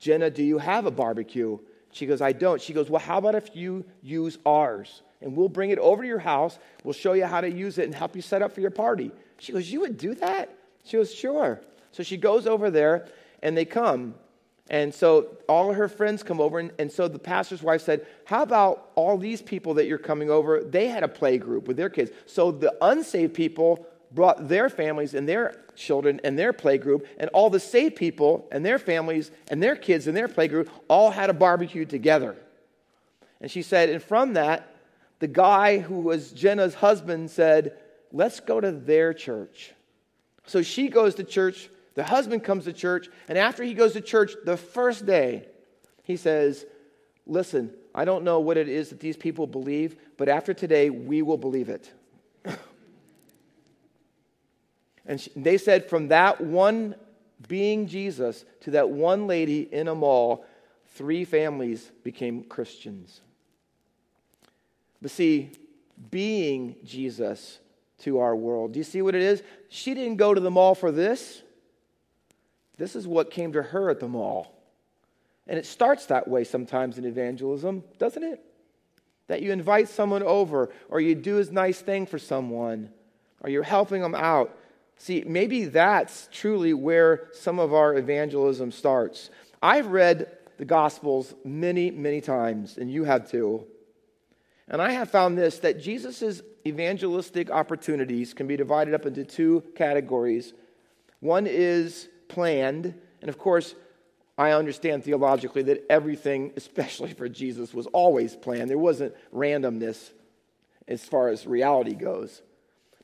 Jenna, 0.00 0.28
do 0.28 0.42
you 0.42 0.58
have 0.58 0.84
a 0.84 0.90
barbecue? 0.90 1.58
She 1.92 2.04
goes, 2.04 2.20
I 2.20 2.32
don't. 2.32 2.60
She 2.60 2.74
goes, 2.74 2.90
Well, 2.90 3.00
how 3.00 3.16
about 3.16 3.36
if 3.36 3.56
you 3.56 3.86
use 4.02 4.36
ours? 4.44 5.00
And 5.20 5.36
we'll 5.36 5.48
bring 5.48 5.70
it 5.70 5.78
over 5.78 6.02
to 6.02 6.08
your 6.08 6.18
house. 6.18 6.58
We'll 6.84 6.92
show 6.92 7.14
you 7.14 7.24
how 7.24 7.40
to 7.40 7.50
use 7.50 7.78
it 7.78 7.84
and 7.84 7.94
help 7.94 8.14
you 8.14 8.22
set 8.22 8.42
up 8.42 8.52
for 8.52 8.60
your 8.60 8.70
party. 8.70 9.10
She 9.38 9.52
goes, 9.52 9.70
You 9.70 9.80
would 9.80 9.96
do 9.96 10.14
that? 10.16 10.56
She 10.84 10.96
goes, 10.96 11.14
Sure. 11.14 11.60
So 11.92 12.02
she 12.02 12.16
goes 12.16 12.46
over 12.46 12.70
there 12.70 13.08
and 13.42 13.56
they 13.56 13.64
come. 13.64 14.14
And 14.68 14.92
so 14.92 15.36
all 15.48 15.70
of 15.70 15.76
her 15.76 15.88
friends 15.88 16.22
come 16.22 16.40
over. 16.40 16.58
And, 16.58 16.72
and 16.78 16.90
so 16.90 17.08
the 17.08 17.18
pastor's 17.18 17.62
wife 17.62 17.82
said, 17.82 18.06
How 18.24 18.42
about 18.42 18.90
all 18.94 19.16
these 19.16 19.40
people 19.40 19.74
that 19.74 19.86
you're 19.86 19.98
coming 19.98 20.30
over? 20.30 20.62
They 20.62 20.88
had 20.88 21.02
a 21.02 21.08
play 21.08 21.38
group 21.38 21.68
with 21.68 21.76
their 21.76 21.90
kids. 21.90 22.10
So 22.26 22.50
the 22.50 22.74
unsaved 22.82 23.34
people 23.34 23.86
brought 24.12 24.48
their 24.48 24.68
families 24.68 25.14
and 25.14 25.28
their 25.28 25.62
children 25.74 26.20
and 26.24 26.38
their 26.38 26.52
play 26.52 26.78
group, 26.78 27.06
and 27.18 27.28
all 27.30 27.50
the 27.50 27.60
saved 27.60 27.96
people 27.96 28.48
and 28.50 28.64
their 28.64 28.78
families 28.78 29.30
and 29.48 29.62
their 29.62 29.76
kids 29.76 30.06
and 30.06 30.16
their 30.16 30.28
play 30.28 30.48
group 30.48 30.70
all 30.88 31.10
had 31.10 31.30
a 31.30 31.34
barbecue 31.34 31.84
together. 31.84 32.36
And 33.40 33.50
she 33.50 33.62
said, 33.62 33.90
and 33.90 34.02
from 34.02 34.34
that, 34.34 34.75
the 35.18 35.28
guy 35.28 35.78
who 35.78 36.00
was 36.00 36.32
Jenna's 36.32 36.74
husband 36.74 37.30
said, 37.30 37.76
Let's 38.12 38.40
go 38.40 38.60
to 38.60 38.72
their 38.72 39.12
church. 39.12 39.72
So 40.46 40.62
she 40.62 40.88
goes 40.88 41.16
to 41.16 41.24
church 41.24 41.68
the 41.96 42.04
husband 42.04 42.44
comes 42.44 42.64
to 42.64 42.74
church, 42.74 43.08
and 43.26 43.36
after 43.38 43.64
he 43.64 43.72
goes 43.72 43.94
to 43.94 44.02
church 44.02 44.34
the 44.44 44.58
first 44.58 45.06
day, 45.06 45.48
he 46.04 46.16
says, 46.16 46.64
Listen, 47.26 47.72
I 47.94 48.04
don't 48.04 48.22
know 48.22 48.38
what 48.38 48.58
it 48.58 48.68
is 48.68 48.90
that 48.90 49.00
these 49.00 49.16
people 49.16 49.46
believe, 49.46 49.96
but 50.16 50.28
after 50.28 50.54
today, 50.54 50.90
we 50.90 51.22
will 51.22 51.38
believe 51.38 51.70
it. 51.70 51.90
and 55.06 55.20
she, 55.20 55.30
they 55.34 55.58
said, 55.58 55.88
from 55.88 56.08
that 56.08 56.40
one 56.40 56.94
being 57.48 57.88
Jesus 57.88 58.44
to 58.60 58.72
that 58.72 58.90
one 58.90 59.26
lady 59.26 59.62
in 59.62 59.88
a 59.88 59.94
mall, 59.94 60.44
three 60.94 61.24
families 61.24 61.90
became 62.04 62.44
Christians. 62.44 63.22
But 65.02 65.10
see, 65.10 65.50
being 66.10 66.76
Jesus 66.84 67.58
to 68.00 68.18
our 68.20 68.34
world, 68.34 68.72
do 68.72 68.78
you 68.78 68.84
see 68.84 69.02
what 69.02 69.14
it 69.14 69.22
is? 69.22 69.42
She 69.68 69.94
didn't 69.94 70.16
go 70.16 70.34
to 70.34 70.40
the 70.40 70.50
mall 70.50 70.74
for 70.74 70.92
this. 70.92 71.42
This 72.76 72.94
is 72.94 73.06
what 73.06 73.30
came 73.30 73.52
to 73.52 73.62
her 73.62 73.88
at 73.90 74.00
the 74.00 74.08
mall. 74.08 74.52
And 75.46 75.58
it 75.58 75.66
starts 75.66 76.06
that 76.06 76.28
way 76.28 76.44
sometimes 76.44 76.98
in 76.98 77.04
evangelism, 77.04 77.84
doesn't 77.98 78.22
it? 78.22 78.42
That 79.28 79.42
you 79.42 79.52
invite 79.52 79.88
someone 79.88 80.22
over, 80.22 80.70
or 80.88 81.00
you 81.00 81.14
do 81.14 81.38
a 81.38 81.44
nice 81.44 81.80
thing 81.80 82.06
for 82.06 82.18
someone, 82.18 82.90
or 83.40 83.50
you're 83.50 83.62
helping 83.62 84.02
them 84.02 84.14
out. 84.14 84.56
See, 84.96 85.24
maybe 85.26 85.66
that's 85.66 86.28
truly 86.32 86.74
where 86.74 87.28
some 87.32 87.58
of 87.58 87.74
our 87.74 87.94
evangelism 87.94 88.72
starts. 88.72 89.30
I've 89.62 89.88
read 89.88 90.30
the 90.58 90.64
Gospels 90.64 91.34
many, 91.44 91.90
many 91.90 92.20
times, 92.20 92.78
and 92.78 92.90
you 92.90 93.04
have 93.04 93.30
too. 93.30 93.66
And 94.68 94.82
I 94.82 94.90
have 94.92 95.10
found 95.10 95.38
this 95.38 95.58
that 95.60 95.80
Jesus' 95.80 96.42
evangelistic 96.66 97.50
opportunities 97.50 98.34
can 98.34 98.46
be 98.46 98.56
divided 98.56 98.94
up 98.94 99.06
into 99.06 99.24
two 99.24 99.62
categories. 99.74 100.52
One 101.20 101.46
is 101.46 102.08
planned. 102.28 102.94
And 103.20 103.28
of 103.28 103.38
course, 103.38 103.74
I 104.36 104.50
understand 104.50 105.04
theologically 105.04 105.62
that 105.64 105.84
everything, 105.88 106.52
especially 106.56 107.12
for 107.14 107.28
Jesus, 107.28 107.72
was 107.72 107.86
always 107.86 108.34
planned. 108.36 108.68
There 108.68 108.78
wasn't 108.78 109.14
randomness 109.32 110.10
as 110.88 111.04
far 111.04 111.28
as 111.28 111.46
reality 111.46 111.94
goes. 111.94 112.42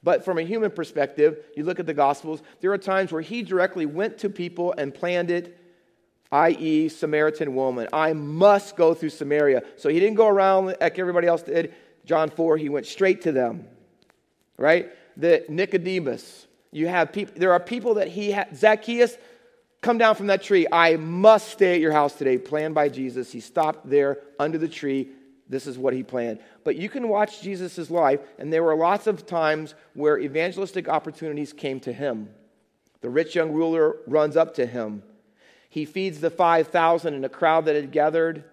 But 0.05 0.25
from 0.25 0.39
a 0.39 0.43
human 0.43 0.73
perspective, 0.73 1.45
you 1.57 1.65
look 1.65 1.79
at 1.79 1.87
the 1.87 1.95
Gospels, 1.95 2.43
there 2.61 2.73
are 2.73 2.79
times 2.79 3.13
where 3.13 3.23
he 3.23 3.43
directly 3.43 3.87
went 3.87 4.19
to 4.19 4.29
people 4.29 4.75
and 4.77 4.93
planned 4.93 5.31
it, 5.31 5.57
i.e., 6.33 6.89
Samaritan 6.89 7.55
woman. 7.55 7.89
I 7.93 8.15
must 8.15 8.75
go 8.75 8.95
through 8.95 9.11
Samaria. 9.11 9.63
So 9.77 9.91
he 9.91 10.01
didn't 10.01 10.17
go 10.17 10.27
around 10.27 10.75
like 10.81 10.99
everybody 10.99 11.27
else 11.27 11.43
did. 11.43 11.75
John 12.07 12.31
4, 12.31 12.57
he 12.57 12.71
went 12.71 12.87
straight 12.87 13.23
to 13.23 13.33
them. 13.33 13.69
Right? 14.57 14.91
The 15.17 15.45
Nicodemus, 15.49 16.47
you 16.71 16.89
have 16.89 17.13
people, 17.13 17.35
there 17.37 17.53
are 17.53 17.61
people 17.61 17.95
that 17.95 18.09
he 18.09 18.33
had, 18.33 18.57
Zacchaeus, 18.57 19.17
come 19.83 19.99
down 19.99 20.15
from 20.15 20.29
that 20.29 20.43
tree. 20.43 20.67
I 20.73 20.97
must 20.97 21.51
stay 21.51 21.75
at 21.75 21.81
your 21.81 21.93
house 21.93 22.15
today, 22.15 22.39
planned 22.39 22.75
by 22.75 22.89
Jesus. 22.89 23.31
He 23.31 23.41
stopped 23.41 23.89
there 23.89 24.19
under 24.39 24.57
the 24.57 24.69
tree. 24.69 25.11
This 25.49 25.67
is 25.67 25.77
what 25.77 25.93
he 25.93 26.03
planned. 26.03 26.39
But 26.65 26.77
you 26.77 26.89
can 26.89 27.09
watch 27.09 27.43
Jesus' 27.43 27.91
life, 27.91 28.21
and 28.39 28.51
there 28.51 28.63
were 28.63 28.77
lots 28.77 29.07
of 29.07 29.27
times 29.27 29.75
where 29.93 30.19
evangelistic 30.19 30.89
opportunities 30.89 31.53
came 31.53 31.79
to 31.81 31.93
him. 31.93 32.31
The 33.03 33.11
rich 33.11 33.35
young 33.35 33.53
ruler 33.53 33.97
runs 34.07 34.37
up 34.37 34.55
to 34.55 34.65
him. 34.65 35.03
He 35.73 35.87
feeds 35.87 36.21
the 36.21 36.29
5,000 36.29 37.15
in 37.15 37.25
a 37.25 37.31
crowd 37.31 37.65
that 37.65 37.77
had 37.77 37.93
gathered, 37.93 38.45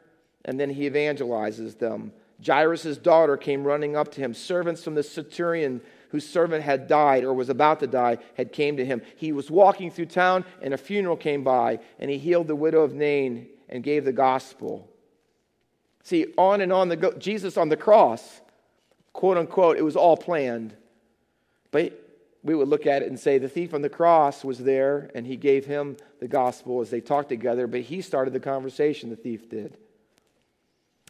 and 0.45 0.57
then 0.57 0.69
he 0.69 0.89
evangelizes 0.89 1.77
them. 1.77 2.13
Jairus' 2.41 2.97
daughter 2.97 3.35
came 3.35 3.65
running 3.65 3.97
up 3.97 4.09
to 4.13 4.21
him. 4.21 4.33
Servants 4.33 4.85
from 4.85 4.95
the 4.95 5.03
centurion 5.03 5.81
whose 6.11 6.25
servant 6.25 6.63
had 6.63 6.87
died 6.87 7.25
or 7.25 7.33
was 7.33 7.49
about 7.49 7.81
to 7.81 7.87
die 7.87 8.19
had 8.37 8.53
came 8.53 8.77
to 8.77 8.85
him. 8.85 9.01
He 9.17 9.33
was 9.33 9.51
walking 9.51 9.91
through 9.91 10.05
town 10.05 10.45
and 10.61 10.73
a 10.73 10.77
funeral 10.77 11.17
came 11.17 11.43
by 11.43 11.79
and 11.99 12.09
he 12.09 12.17
healed 12.17 12.47
the 12.47 12.55
widow 12.55 12.83
of 12.83 12.93
Nain 12.93 13.49
and 13.67 13.83
gave 13.83 14.05
the 14.05 14.13
gospel. 14.13 14.89
See, 16.03 16.27
on 16.37 16.61
and 16.61 16.71
on 16.71 16.87
the 16.87 16.95
go, 16.95 17.11
Jesus 17.11 17.57
on 17.57 17.67
the 17.67 17.75
cross, 17.75 18.39
quote 19.11 19.35
unquote, 19.35 19.77
it 19.77 19.83
was 19.83 19.97
all 19.97 20.15
planned. 20.15 20.73
But 21.71 22.08
we 22.43 22.55
would 22.55 22.67
look 22.67 22.85
at 22.85 23.01
it 23.01 23.09
and 23.09 23.19
say 23.19 23.37
the 23.37 23.49
thief 23.49 23.73
on 23.73 23.81
the 23.81 23.89
cross 23.89 24.45
was 24.45 24.59
there 24.59 25.11
and 25.13 25.27
he 25.27 25.35
gave 25.35 25.65
him 25.65 25.97
the 26.19 26.27
gospel 26.27 26.79
as 26.81 26.89
they 26.89 27.01
talked 27.01 27.29
together, 27.29 27.67
but 27.67 27.81
he 27.81 28.01
started 28.01 28.33
the 28.33 28.39
conversation, 28.39 29.09
the 29.09 29.15
thief 29.15 29.49
did. 29.49 29.77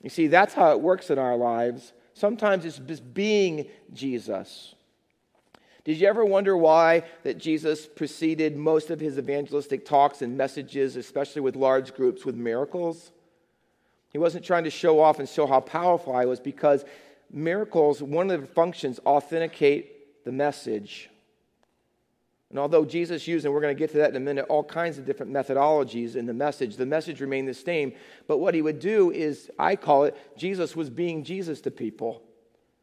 You 0.01 0.09
see, 0.09 0.27
that's 0.27 0.53
how 0.53 0.71
it 0.71 0.81
works 0.81 1.09
in 1.09 1.19
our 1.19 1.35
lives. 1.35 1.93
Sometimes 2.13 2.65
it's 2.65 2.79
just 2.79 3.13
being 3.13 3.67
Jesus. 3.93 4.73
Did 5.83 5.97
you 5.97 6.07
ever 6.07 6.25
wonder 6.25 6.57
why 6.57 7.03
that 7.23 7.37
Jesus 7.37 7.85
preceded 7.87 8.57
most 8.57 8.89
of 8.89 8.99
his 8.99 9.17
evangelistic 9.17 9.85
talks 9.85 10.21
and 10.21 10.37
messages, 10.37 10.95
especially 10.95 11.41
with 11.41 11.55
large 11.55 11.93
groups, 11.93 12.25
with 12.25 12.35
miracles? 12.35 13.11
He 14.11 14.17
wasn't 14.17 14.45
trying 14.45 14.63
to 14.63 14.69
show 14.69 14.99
off 14.99 15.19
and 15.19 15.29
show 15.29 15.45
how 15.45 15.59
powerful 15.59 16.15
I 16.15 16.25
was 16.25 16.39
because 16.39 16.83
miracles, 17.31 18.01
one 18.01 18.31
of 18.31 18.41
the 18.41 18.47
functions, 18.47 18.99
authenticate 19.05 20.25
the 20.25 20.31
message. 20.31 21.09
And 22.49 22.57
although 22.57 22.83
Jesus 22.83 23.27
used, 23.27 23.45
and 23.45 23.53
we're 23.53 23.62
going 23.62 23.75
to 23.75 23.79
get 23.79 23.91
to 23.91 23.97
that 23.97 24.09
in 24.09 24.15
a 24.15 24.19
minute, 24.19 24.45
all 24.49 24.63
kinds 24.63 24.97
of 24.97 25.05
different 25.05 25.31
methodologies 25.31 26.15
in 26.15 26.25
the 26.25 26.33
message, 26.33 26.77
the 26.77 26.85
message 26.85 27.21
remained 27.21 27.47
the 27.47 27.53
same. 27.53 27.93
But 28.27 28.39
what 28.39 28.55
he 28.55 28.62
would 28.62 28.79
do 28.79 29.12
is, 29.12 29.51
I 29.59 29.75
call 29.75 30.05
it, 30.05 30.17
Jesus 30.35 30.75
was 30.75 30.89
being 30.89 31.23
Jesus 31.23 31.62
to 31.62 31.71
people. 31.71 32.23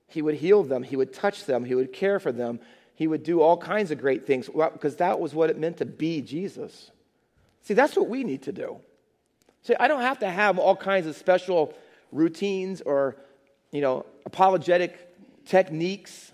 He 0.06 0.22
would 0.22 0.36
heal 0.36 0.62
them, 0.62 0.84
he 0.84 0.94
would 0.94 1.12
touch 1.12 1.46
them, 1.46 1.64
he 1.64 1.74
would 1.74 1.92
care 1.92 2.20
for 2.20 2.30
them, 2.30 2.60
he 2.94 3.08
would 3.08 3.24
do 3.24 3.42
all 3.42 3.56
kinds 3.56 3.90
of 3.90 4.00
great 4.00 4.24
things 4.24 4.48
because 4.48 4.96
that 4.96 5.18
was 5.18 5.34
what 5.34 5.50
it 5.50 5.58
meant 5.58 5.78
to 5.78 5.84
be 5.84 6.22
Jesus. 6.22 6.92
See, 7.62 7.74
that's 7.74 7.96
what 7.96 8.08
we 8.08 8.22
need 8.22 8.42
to 8.42 8.52
do. 8.52 8.78
See, 9.62 9.74
I 9.80 9.88
don't 9.88 10.02
have 10.02 10.20
to 10.20 10.30
have 10.30 10.60
all 10.60 10.76
kinds 10.76 11.08
of 11.08 11.16
special 11.16 11.74
routines 12.12 12.80
or, 12.82 13.16
you 13.72 13.80
know, 13.80 14.06
apologetic 14.24 15.44
techniques. 15.44 16.30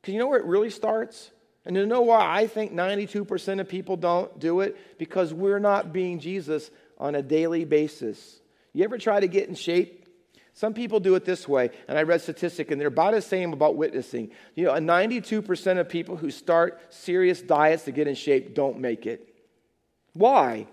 Because 0.00 0.14
you 0.14 0.18
know 0.18 0.26
where 0.26 0.40
it 0.40 0.46
really 0.46 0.70
starts? 0.70 1.30
And 1.64 1.76
you 1.76 1.86
know 1.86 2.00
why 2.00 2.38
I 2.38 2.46
think 2.46 2.72
92% 2.72 3.60
of 3.60 3.68
people 3.68 3.96
don't 3.96 4.38
do 4.38 4.60
it? 4.60 4.98
Because 4.98 5.32
we're 5.32 5.60
not 5.60 5.92
being 5.92 6.18
Jesus 6.18 6.70
on 6.98 7.14
a 7.14 7.22
daily 7.22 7.64
basis. 7.64 8.40
You 8.72 8.84
ever 8.84 8.98
try 8.98 9.20
to 9.20 9.28
get 9.28 9.48
in 9.48 9.54
shape? 9.54 10.06
Some 10.54 10.74
people 10.74 11.00
do 11.00 11.14
it 11.14 11.24
this 11.24 11.48
way, 11.48 11.70
and 11.88 11.96
I 11.96 12.02
read 12.02 12.20
statistic, 12.20 12.70
and 12.70 12.80
they're 12.80 12.88
about 12.88 13.14
the 13.14 13.22
same 13.22 13.52
about 13.52 13.76
witnessing. 13.76 14.30
You 14.54 14.66
know, 14.66 14.72
92% 14.72 15.78
of 15.78 15.88
people 15.88 16.16
who 16.16 16.30
start 16.30 16.80
serious 16.92 17.40
diets 17.40 17.84
to 17.84 17.92
get 17.92 18.06
in 18.06 18.14
shape 18.14 18.54
don't 18.54 18.78
make 18.78 19.06
it. 19.06 19.34
Why? 20.12 20.66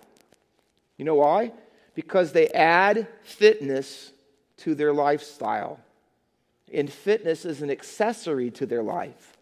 You 0.98 1.06
know 1.06 1.16
why? 1.16 1.54
Because 1.96 2.34
they 2.34 2.50
add 2.50 3.08
fitness 3.22 4.12
to 4.58 4.76
their 4.76 4.92
lifestyle. 4.92 5.80
And 6.74 6.92
fitness 6.92 7.46
is 7.46 7.62
an 7.62 7.72
accessory 7.72 8.52
to 8.52 8.66
their 8.66 8.84
life. 8.84 9.39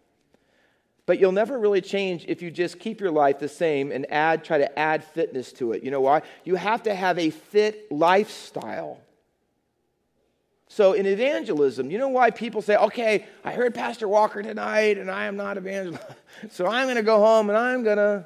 But 1.07 1.19
you'll 1.19 1.31
never 1.31 1.57
really 1.57 1.79
change 1.79 2.25
if 2.27 2.41
you 2.41 2.51
just 2.51 2.79
keep 2.79 2.99
your 2.99 3.11
life 3.11 3.39
the 3.39 3.47
same 3.47 3.93
and 3.93 4.05
add, 4.11 4.43
try 4.43 4.57
to 4.57 4.77
add 4.77 5.05
fitness 5.05 5.53
to 5.53 5.71
it. 5.71 5.81
You 5.81 5.89
know 5.89 6.01
why? 6.01 6.21
You 6.43 6.55
have 6.55 6.83
to 6.83 6.93
have 6.93 7.17
a 7.17 7.29
fit 7.29 7.89
lifestyle. 7.89 8.99
So 10.67 10.91
in 10.91 11.05
evangelism, 11.05 11.89
you 11.89 11.97
know 11.97 12.09
why 12.09 12.29
people 12.29 12.61
say, 12.61 12.75
okay, 12.75 13.25
I 13.45 13.53
heard 13.53 13.73
Pastor 13.73 14.05
Walker 14.05 14.43
tonight 14.43 14.97
and 14.97 15.09
I 15.09 15.27
am 15.27 15.37
not 15.37 15.55
evangelist. 15.55 16.03
so 16.49 16.67
I'm 16.67 16.87
going 16.87 16.97
to 16.97 17.03
go 17.03 17.19
home 17.19 17.49
and 17.49 17.57
I'm 17.57 17.83
going 17.83 17.97
to. 17.97 18.25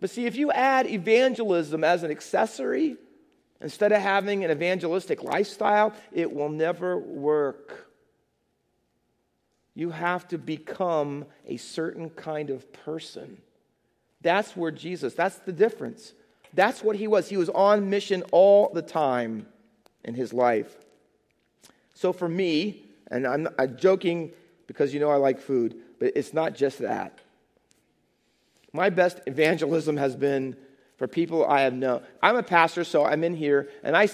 But 0.00 0.08
see, 0.08 0.24
if 0.24 0.34
you 0.34 0.50
add 0.50 0.86
evangelism 0.86 1.84
as 1.84 2.02
an 2.02 2.10
accessory 2.10 2.96
instead 3.60 3.92
of 3.92 4.00
having 4.00 4.44
an 4.44 4.50
evangelistic 4.50 5.22
lifestyle, 5.22 5.92
it 6.10 6.32
will 6.32 6.48
never 6.48 6.96
work. 6.96 7.85
You 9.76 9.90
have 9.90 10.26
to 10.28 10.38
become 10.38 11.26
a 11.46 11.58
certain 11.58 12.08
kind 12.08 12.48
of 12.48 12.72
person. 12.72 13.36
That's 14.22 14.56
where 14.56 14.70
Jesus, 14.70 15.12
that's 15.12 15.36
the 15.36 15.52
difference. 15.52 16.14
That's 16.54 16.82
what 16.82 16.96
he 16.96 17.06
was. 17.06 17.28
He 17.28 17.36
was 17.36 17.50
on 17.50 17.90
mission 17.90 18.22
all 18.32 18.70
the 18.72 18.80
time 18.80 19.46
in 20.02 20.14
his 20.14 20.32
life. 20.32 20.74
So 21.94 22.14
for 22.14 22.26
me, 22.28 22.86
and 23.10 23.26
I'm, 23.26 23.48
I'm 23.58 23.76
joking 23.76 24.32
because 24.66 24.94
you 24.94 24.98
know 24.98 25.10
I 25.10 25.16
like 25.16 25.38
food, 25.38 25.76
but 26.00 26.12
it's 26.16 26.32
not 26.32 26.54
just 26.54 26.78
that. 26.78 27.20
My 28.72 28.88
best 28.88 29.20
evangelism 29.26 29.98
has 29.98 30.16
been 30.16 30.56
for 30.96 31.06
people 31.06 31.44
I 31.44 31.62
have 31.62 31.74
known. 31.74 32.02
I'm 32.22 32.36
a 32.36 32.42
pastor, 32.42 32.84
so 32.84 33.04
I'm 33.04 33.22
in 33.22 33.34
here, 33.34 33.68
and 33.82 33.96
I, 33.96 34.08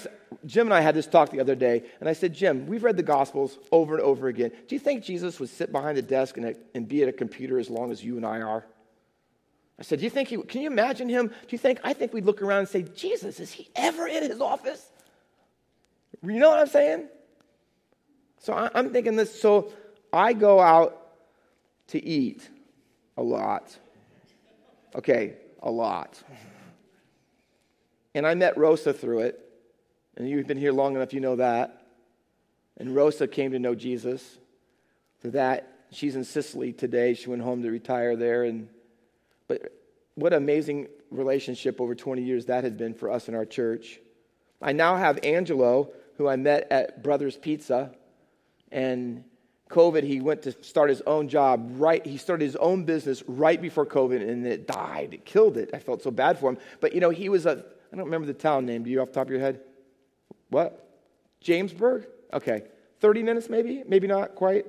Jim 0.45 0.67
and 0.67 0.73
I 0.73 0.81
had 0.81 0.95
this 0.95 1.07
talk 1.07 1.29
the 1.29 1.39
other 1.39 1.55
day, 1.55 1.83
and 1.99 2.09
I 2.09 2.13
said, 2.13 2.33
Jim, 2.33 2.67
we've 2.67 2.83
read 2.83 2.97
the 2.97 3.03
Gospels 3.03 3.57
over 3.71 3.95
and 3.95 4.03
over 4.03 4.27
again. 4.27 4.51
Do 4.67 4.75
you 4.75 4.79
think 4.79 5.03
Jesus 5.03 5.39
would 5.39 5.49
sit 5.49 5.71
behind 5.71 5.97
a 5.97 6.01
desk 6.01 6.37
and, 6.37 6.55
and 6.75 6.87
be 6.87 7.01
at 7.01 7.09
a 7.09 7.13
computer 7.13 7.57
as 7.57 7.69
long 7.69 7.91
as 7.91 8.03
you 8.03 8.17
and 8.17 8.25
I 8.25 8.41
are? 8.41 8.65
I 9.79 9.83
said, 9.83 9.99
Do 9.99 10.03
you 10.03 10.09
think 10.09 10.29
he, 10.29 10.37
can 10.37 10.61
you 10.61 10.67
imagine 10.67 11.09
him? 11.09 11.27
Do 11.27 11.47
you 11.49 11.57
think, 11.57 11.79
I 11.83 11.93
think 11.93 12.13
we'd 12.13 12.25
look 12.25 12.41
around 12.41 12.59
and 12.59 12.69
say, 12.69 12.83
Jesus, 12.83 13.39
is 13.39 13.51
he 13.51 13.69
ever 13.75 14.07
in 14.07 14.23
his 14.23 14.41
office? 14.41 14.89
You 16.21 16.39
know 16.39 16.49
what 16.49 16.59
I'm 16.59 16.67
saying? 16.67 17.07
So 18.39 18.53
I, 18.53 18.69
I'm 18.75 18.91
thinking 18.91 19.15
this, 19.15 19.39
so 19.39 19.71
I 20.11 20.33
go 20.33 20.59
out 20.59 20.99
to 21.87 22.03
eat 22.03 22.47
a 23.17 23.23
lot. 23.23 23.75
Okay, 24.95 25.33
a 25.61 25.71
lot. 25.71 26.21
And 28.15 28.27
I 28.27 28.35
met 28.35 28.57
Rosa 28.57 28.93
through 28.93 29.19
it. 29.19 29.39
And 30.15 30.29
you've 30.29 30.47
been 30.47 30.57
here 30.57 30.71
long 30.71 30.95
enough, 30.95 31.13
you 31.13 31.19
know 31.19 31.37
that. 31.37 31.87
And 32.77 32.95
Rosa 32.95 33.27
came 33.27 33.51
to 33.51 33.59
know 33.59 33.75
Jesus 33.75 34.37
through 35.21 35.31
that. 35.31 35.85
She's 35.91 36.15
in 36.15 36.23
Sicily 36.23 36.73
today. 36.73 37.13
She 37.13 37.29
went 37.29 37.41
home 37.41 37.63
to 37.63 37.69
retire 37.69 38.15
there. 38.15 38.43
And, 38.43 38.67
but 39.47 39.71
what 40.15 40.33
an 40.33 40.37
amazing 40.37 40.87
relationship 41.09 41.79
over 41.81 41.95
20 41.95 42.23
years 42.23 42.45
that 42.45 42.63
has 42.63 42.73
been 42.73 42.93
for 42.93 43.11
us 43.11 43.27
in 43.27 43.35
our 43.35 43.45
church. 43.45 43.99
I 44.61 44.71
now 44.71 44.95
have 44.95 45.19
Angelo, 45.23 45.91
who 46.17 46.27
I 46.27 46.35
met 46.35 46.71
at 46.71 47.03
Brothers 47.03 47.37
Pizza. 47.37 47.95
And 48.71 49.23
COVID, 49.69 50.03
he 50.03 50.21
went 50.21 50.43
to 50.43 50.51
start 50.63 50.89
his 50.89 51.01
own 51.01 51.27
job 51.27 51.73
right. 51.77 52.05
He 52.05 52.17
started 52.17 52.45
his 52.45 52.55
own 52.55 52.85
business 52.85 53.23
right 53.27 53.59
before 53.61 53.85
COVID, 53.85 54.27
and 54.27 54.45
it 54.45 54.67
died. 54.67 55.13
It 55.13 55.25
killed 55.25 55.57
it. 55.57 55.71
I 55.73 55.79
felt 55.79 56.03
so 56.03 56.11
bad 56.11 56.37
for 56.37 56.49
him. 56.49 56.57
But 56.79 56.93
you 56.93 56.99
know, 56.99 57.09
he 57.09 57.29
was 57.29 57.45
a 57.45 57.65
I 57.93 57.95
don't 57.95 58.05
remember 58.05 58.25
the 58.25 58.33
town 58.33 58.65
name. 58.65 58.83
Do 58.83 58.89
you 58.89 58.99
off 59.01 59.09
the 59.09 59.13
top 59.13 59.27
of 59.27 59.31
your 59.31 59.39
head? 59.39 59.59
What? 60.49 60.89
Jamesburg? 61.43 62.07
Okay. 62.33 62.63
30 63.01 63.21
minutes 63.21 63.49
maybe? 63.49 63.83
Maybe 63.87 64.07
not 64.07 64.33
quite. 64.33 64.65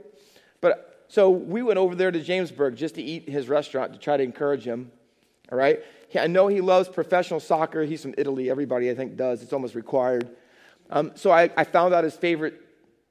But 0.60 1.06
so 1.08 1.30
we 1.30 1.62
went 1.62 1.78
over 1.78 1.94
there 1.94 2.10
to 2.10 2.20
Jamesburg 2.20 2.76
just 2.76 2.96
to 2.96 3.02
eat 3.02 3.26
his 3.26 3.48
restaurant 3.48 3.94
to 3.94 3.98
try 3.98 4.18
to 4.18 4.22
encourage 4.22 4.64
him. 4.64 4.90
All 5.50 5.56
right? 5.56 5.80
I 6.14 6.26
know 6.26 6.48
he 6.48 6.60
loves 6.60 6.88
professional 6.88 7.40
soccer. 7.40 7.82
He's 7.82 8.02
from 8.02 8.14
Italy. 8.18 8.50
Everybody, 8.50 8.90
I 8.90 8.94
think, 8.94 9.16
does. 9.16 9.42
It's 9.42 9.52
almost 9.52 9.74
required. 9.74 10.28
Um, 10.90 11.12
so 11.14 11.30
I, 11.30 11.50
I 11.56 11.64
found 11.64 11.94
out 11.94 12.04
his 12.04 12.14
favorite 12.14 12.60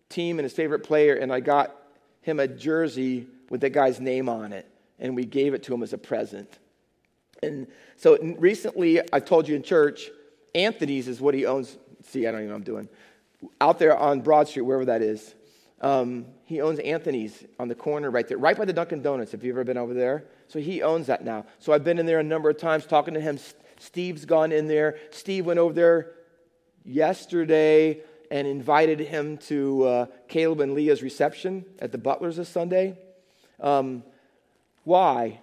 team 0.10 0.38
and 0.38 0.44
his 0.44 0.54
favorite 0.54 0.84
player, 0.84 1.16
and 1.16 1.34
I 1.34 1.40
got 1.40 1.76
him 2.22 2.40
a 2.40 2.48
jersey 2.48 3.28
with 3.50 3.62
that 3.62 3.72
guy's 3.72 4.00
name 4.00 4.30
on 4.30 4.54
it, 4.54 4.70
and 5.00 5.16
we 5.16 5.26
gave 5.26 5.54
it 5.54 5.64
to 5.64 5.74
him 5.74 5.84
as 5.84 5.92
a 5.92 5.98
present. 5.98 6.60
And 7.44 7.68
so 7.98 8.18
recently, 8.38 9.02
I 9.12 9.20
told 9.20 9.48
you 9.48 9.56
in 9.56 9.64
church, 9.64 10.10
Anthony's 10.56 11.08
is 11.08 11.22
what 11.22 11.34
he 11.34 11.46
owns. 11.46 11.78
See, 12.04 12.28
I 12.28 12.32
don't 12.32 12.42
even 12.42 12.50
know 12.50 12.54
what 12.54 12.60
I'm 12.60 12.64
doing. 12.64 12.90
Out 13.60 13.80
there 13.80 13.98
on 13.98 14.22
Broad 14.22 14.48
Street, 14.48 14.64
wherever 14.64 14.86
that 14.86 15.02
is. 15.02 15.36
Um, 15.82 16.28
he 16.46 16.62
owns 16.62 16.80
Anthony's 16.80 17.44
on 17.60 17.68
the 17.68 17.76
corner 17.76 18.10
right 18.10 18.28
there, 18.28 18.38
right 18.38 18.56
by 18.56 18.64
the 18.64 18.72
Dunkin' 18.72 19.02
Donuts. 19.02 19.34
Have 19.34 19.44
you've 19.44 19.56
ever 19.56 19.66
been 19.66 19.78
over 19.78 19.94
there? 19.94 20.24
So 20.48 20.60
he 20.60 20.82
owns 20.82 21.08
that 21.08 21.26
now. 21.26 21.46
So 21.60 21.74
I've 21.74 21.84
been 21.84 22.00
in 22.00 22.06
there 22.06 22.20
a 22.20 22.24
number 22.24 22.50
of 22.50 22.58
times 22.58 22.86
talking 22.86 23.14
to 23.16 23.20
him. 23.20 23.38
Steve's 23.80 24.24
gone 24.24 24.52
in 24.54 24.68
there. 24.68 24.98
Steve 25.12 25.46
went 25.46 25.60
over 25.60 25.74
there 25.74 26.12
yesterday 26.86 28.00
and 28.32 28.48
invited 28.48 29.00
him 29.00 29.38
to 29.38 29.84
uh, 29.84 30.06
Caleb 30.28 30.62
and 30.62 30.74
Leah's 30.74 31.04
reception 31.04 31.66
at 31.80 31.92
the 31.92 31.98
Butlers 31.98 32.38
this 32.38 32.50
Sunday. 32.50 32.98
Um, 33.60 34.04
why? 34.86 35.40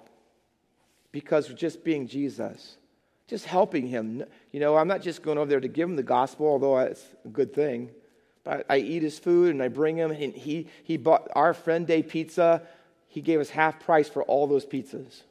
Because 1.12 1.49
just 1.49 1.85
being 1.85 2.07
Jesus, 2.07 2.77
just 3.27 3.44
helping 3.44 3.87
him. 3.87 4.25
You 4.53 4.61
know, 4.61 4.77
I'm 4.77 4.88
not 4.88 5.03
just 5.03 5.23
going 5.23 5.38
over 5.38 5.49
there 5.49 5.61
to 5.61 5.68
give 5.68 5.88
him 5.88 5.96
the 5.96 6.03
gospel, 6.03 6.46
although 6.46 6.79
it's 6.79 7.05
a 7.25 7.29
good 7.29 7.55
thing. 7.55 7.90
But 8.42 8.66
I, 8.70 8.79
eat 8.79 9.03
his 9.03 9.18
food 9.18 9.51
and 9.55 9.62
I 9.62 9.68
bring 9.68 9.96
him, 9.96 10.11
and 10.11 10.35
he, 10.35 10.68
he 10.83 10.96
bought 10.96 11.29
our 11.35 11.53
friend 11.53 11.87
day 11.87 12.03
pizza. 12.03 12.62
He 13.09 13.20
gave 13.20 13.40
us 13.40 13.51
half 13.51 13.81
price 13.81 14.09
for 14.09 14.23
all 14.25 14.46
those 14.46 14.64
pizzas. 14.64 15.23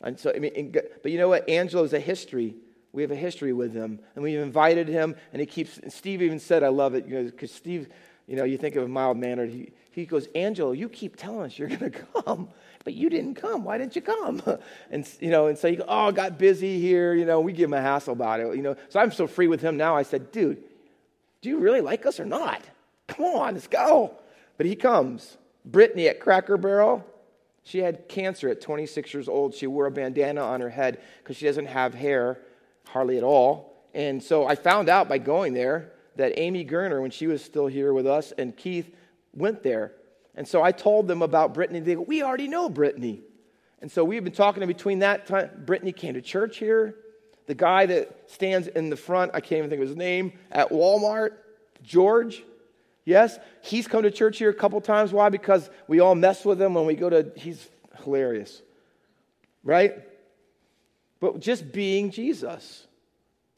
And 0.00 0.18
so, 0.18 0.32
I 0.34 0.38
mean, 0.38 0.74
but 1.02 1.12
you 1.12 1.18
know 1.18 1.28
what? 1.28 1.48
Angelo's 1.48 1.92
a 1.92 2.00
history. 2.00 2.56
We 2.92 3.02
have 3.02 3.10
a 3.10 3.16
history 3.16 3.52
with 3.52 3.74
him, 3.74 4.00
and 4.14 4.24
we've 4.24 4.40
invited 4.40 4.88
him, 4.88 5.14
and 5.32 5.40
he 5.40 5.46
keeps. 5.46 5.78
And 5.78 5.92
Steve 5.92 6.22
even 6.22 6.40
said, 6.40 6.64
"I 6.64 6.68
love 6.68 6.94
it," 6.94 7.06
you 7.06 7.14
know, 7.14 7.24
because 7.24 7.52
Steve, 7.52 7.88
you 8.26 8.34
know, 8.34 8.44
you 8.44 8.56
think 8.56 8.74
of 8.74 8.82
a 8.82 8.88
mild 8.88 9.16
mannered. 9.18 9.50
He, 9.50 9.72
he 9.90 10.06
goes, 10.06 10.28
Angelo, 10.34 10.72
you 10.72 10.88
keep 10.88 11.16
telling 11.16 11.42
us 11.42 11.58
you're 11.58 11.68
going 11.68 11.80
to 11.90 11.90
come, 11.90 12.48
but 12.84 12.94
you 12.94 13.10
didn't 13.10 13.34
come. 13.34 13.64
Why 13.64 13.78
didn't 13.78 13.96
you 13.96 14.02
come? 14.02 14.42
And, 14.90 15.08
you 15.20 15.30
know, 15.30 15.46
and 15.46 15.56
so 15.56 15.68
you 15.68 15.76
go, 15.76 15.84
oh, 15.86 16.10
got 16.10 16.38
busy 16.38 16.80
here. 16.80 17.14
You 17.14 17.24
know, 17.24 17.40
we 17.40 17.52
give 17.52 17.68
him 17.68 17.74
a 17.74 17.80
hassle 17.80 18.12
about 18.12 18.40
it. 18.40 18.56
You 18.56 18.62
know, 18.62 18.76
so 18.88 18.98
I'm 18.98 19.12
so 19.12 19.26
free 19.26 19.46
with 19.46 19.60
him 19.60 19.76
now. 19.76 19.96
I 19.96 20.02
said, 20.02 20.32
dude, 20.32 20.62
do 21.40 21.48
you 21.48 21.58
really 21.58 21.80
like 21.80 22.06
us 22.06 22.18
or 22.18 22.24
not? 22.24 22.62
Come 23.06 23.26
on, 23.26 23.54
let's 23.54 23.66
go. 23.68 24.14
But 24.56 24.66
he 24.66 24.74
comes. 24.74 25.36
Brittany 25.64 26.08
at 26.08 26.20
Cracker 26.20 26.56
Barrel, 26.56 27.04
she 27.62 27.78
had 27.78 28.08
cancer 28.08 28.48
at 28.48 28.60
26 28.60 29.14
years 29.14 29.28
old. 29.28 29.54
She 29.54 29.66
wore 29.66 29.86
a 29.86 29.90
bandana 29.90 30.42
on 30.42 30.60
her 30.60 30.70
head 30.70 31.00
because 31.22 31.36
she 31.36 31.46
doesn't 31.46 31.66
have 31.66 31.94
hair 31.94 32.40
hardly 32.86 33.16
at 33.16 33.22
all. 33.22 33.84
And 33.94 34.22
so 34.22 34.46
I 34.46 34.54
found 34.54 34.88
out 34.88 35.08
by 35.08 35.18
going 35.18 35.54
there 35.54 35.92
that 36.16 36.38
Amy 36.38 36.64
Gerner, 36.64 37.00
when 37.00 37.10
she 37.10 37.26
was 37.26 37.44
still 37.44 37.66
here 37.66 37.92
with 37.92 38.06
us, 38.06 38.32
and 38.32 38.56
Keith 38.56 38.94
went 39.32 39.62
there. 39.62 39.92
And 40.34 40.46
so 40.46 40.62
I 40.62 40.72
told 40.72 41.08
them 41.08 41.22
about 41.22 41.54
Brittany. 41.54 41.80
They 41.80 41.94
go, 41.94 42.02
We 42.02 42.22
already 42.22 42.48
know 42.48 42.68
Brittany. 42.68 43.22
And 43.80 43.90
so 43.90 44.04
we've 44.04 44.22
been 44.22 44.32
talking 44.32 44.62
in 44.62 44.68
between 44.68 45.00
that 45.00 45.26
time. 45.26 45.50
Brittany 45.64 45.92
came 45.92 46.14
to 46.14 46.22
church 46.22 46.58
here. 46.58 46.96
The 47.46 47.54
guy 47.54 47.86
that 47.86 48.30
stands 48.30 48.68
in 48.68 48.90
the 48.90 48.96
front, 48.96 49.32
I 49.34 49.40
can't 49.40 49.58
even 49.58 49.70
think 49.70 49.82
of 49.82 49.88
his 49.88 49.96
name, 49.96 50.34
at 50.52 50.70
Walmart, 50.70 51.32
George. 51.82 52.44
Yes, 53.04 53.38
he's 53.62 53.88
come 53.88 54.02
to 54.02 54.10
church 54.10 54.38
here 54.38 54.50
a 54.50 54.54
couple 54.54 54.80
times. 54.80 55.12
Why? 55.12 55.30
Because 55.30 55.68
we 55.88 56.00
all 56.00 56.14
mess 56.14 56.44
with 56.44 56.60
him 56.60 56.74
when 56.74 56.86
we 56.86 56.94
go 56.94 57.10
to, 57.10 57.32
he's 57.36 57.66
hilarious. 58.04 58.62
Right? 59.64 59.94
But 61.18 61.40
just 61.40 61.72
being 61.72 62.10
Jesus. 62.10 62.86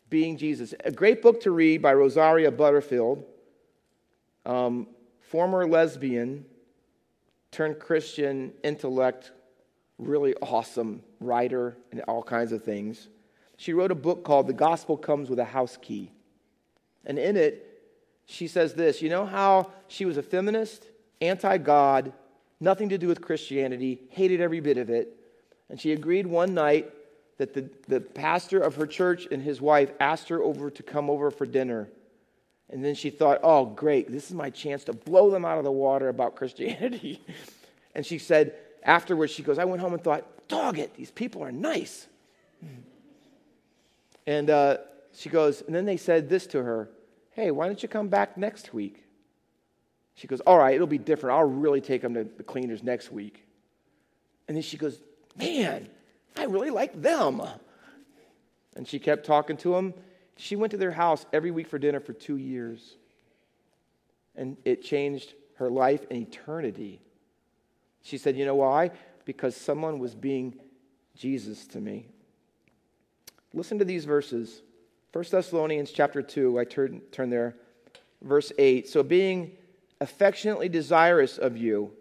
Being 0.09 0.37
Jesus. 0.37 0.75
A 0.85 0.91
great 0.93 1.21
book 1.21 1.43
to 1.43 1.51
read 1.51 1.83
by 1.83 1.93
Rosaria 1.95 2.51
Butterfield, 2.51 3.25
um, 4.47 4.87
former 5.21 5.67
lesbian, 5.67 6.45
turned 7.53 7.79
Christian 7.79 8.53
intellect, 8.65 9.31
really 9.99 10.35
awesome 10.43 11.03
writer, 11.21 11.77
and 11.93 12.01
all 12.03 12.23
kinds 12.23 12.51
of 12.51 12.65
things. 12.65 13.09
She 13.57 13.75
wrote 13.75 13.93
a 13.93 13.95
book 13.95 14.25
called 14.25 14.49
The 14.49 14.55
Gospel 14.55 14.97
Comes 14.97 15.31
with 15.31 15.39
a 15.39 15.45
House 15.45 15.79
Key. 15.81 16.11
And 17.05 17.19
in 17.19 17.37
it, 17.37 17.69
she 18.27 18.49
says 18.49 18.75
this 18.75 19.01
You 19.03 19.11
know 19.11 19.27
how 19.27 19.71
she 19.87 20.05
was 20.05 20.17
a 20.17 20.23
feminist, 20.23 20.87
anti 21.21 21.59
God, 21.59 22.13
nothing 22.59 22.89
to 22.89 22.99
do 22.99 23.07
with 23.07 23.21
Christianity, 23.21 24.01
hated 24.09 24.41
every 24.41 24.61
bit 24.61 24.79
of 24.79 24.91
it. 24.91 25.15
And 25.69 25.81
she 25.81 25.93
agreed 25.93 26.27
one 26.27 26.55
night 26.55 26.91
that 27.39 27.55
the, 27.55 27.69
the 27.89 28.01
pastor 28.01 28.61
of 28.61 28.77
her 28.77 28.87
church 28.87 29.27
and 29.31 29.43
his 29.43 29.61
wife 29.61 29.93
asked 30.01 30.29
her 30.29 30.43
over 30.43 30.71
to 30.71 30.83
come 30.83 31.11
over 31.11 31.31
for 31.31 31.47
dinner. 31.47 31.89
And 32.71 32.85
then 32.85 32.95
she 32.95 33.11
thought, 33.11 33.41
oh, 33.43 33.67
great, 33.67 34.11
this 34.11 34.29
is 34.29 34.35
my 34.35 34.51
chance 34.51 34.85
to 34.85 34.93
blow 34.93 35.31
them 35.31 35.45
out 35.45 35.59
of 35.59 35.65
the 35.65 35.73
water 35.73 36.09
about 36.09 36.37
Christianity. 36.37 37.23
and 37.95 38.05
she 38.05 38.19
said, 38.19 38.55
afterwards, 38.83 39.33
she 39.33 39.43
goes, 39.43 39.59
I 39.59 39.65
went 39.65 39.81
home 39.81 39.93
and 39.93 40.03
thought, 40.03 40.49
dog 40.49 40.79
it, 40.79 40.95
these 40.95 41.11
people 41.11 41.43
are 41.43 41.53
nice. 41.53 42.07
And 44.27 44.51
uh, 44.51 44.79
she 45.15 45.29
goes, 45.29 45.63
and 45.63 45.75
then 45.75 45.85
they 45.85 45.97
said 45.97 46.29
this 46.29 46.47
to 46.49 46.63
her 46.63 46.89
Hey, 47.33 47.51
why 47.51 47.67
don't 47.67 47.83
you 47.83 47.89
come 47.89 48.09
back 48.09 48.37
next 48.37 48.75
week? 48.75 49.05
She 50.15 50.27
goes, 50.27 50.41
All 50.41 50.59
right, 50.59 50.75
it'll 50.75 50.87
be 50.87 50.99
different. 50.99 51.37
I'll 51.37 51.45
really 51.49 51.81
take 51.81 52.03
them 52.03 52.15
to 52.15 52.25
the 52.25 52.43
cleaners 52.43 52.83
next 52.83 53.11
week. 53.11 53.47
And 54.49 54.57
then 54.57 54.63
she 54.63 54.77
goes, 54.77 55.01
Man, 55.37 55.89
I 56.37 56.45
really 56.45 56.71
like 56.71 57.01
them. 57.01 57.43
And 58.77 58.87
she 58.87 58.99
kept 58.99 59.27
talking 59.27 59.57
to 59.59 59.73
them. 59.73 59.95
She 60.37 60.57
went 60.57 60.71
to 60.73 60.77
their 60.77 60.93
house 60.93 61.25
every 61.33 61.51
week 61.51 61.69
for 61.69 61.79
dinner 61.79 62.01
for 62.01 62.13
two 62.13 62.37
years. 62.37 62.97
And 64.35 64.57
it 64.65 64.83
changed 64.83 65.35
her 65.57 65.71
life 65.71 66.05
and 66.11 66.21
eternity. 66.21 67.01
She 68.03 68.19
said, 68.19 68.37
You 68.37 68.45
know 68.45 68.57
why? 68.57 68.91
Because 69.25 69.57
someone 69.57 69.99
was 69.99 70.15
being 70.15 70.55
Jesus 71.15 71.67
to 71.69 71.81
me. 71.81 72.07
Listen 73.55 73.79
to 73.79 73.85
these 73.85 74.05
verses. 74.05 74.63
1 75.13 75.25
Thessalonians 75.31 75.93
chapter 75.93 76.23
2, 76.23 76.59
I 76.59 76.65
turn, 76.65 77.03
turn 77.13 77.29
there, 77.29 77.55
verse 78.23 78.51
8. 78.57 78.89
So, 78.89 79.03
being 79.03 79.53
affectionately 80.01 80.71
desirous 80.71 81.37
of 81.37 81.57
you, 81.59 81.93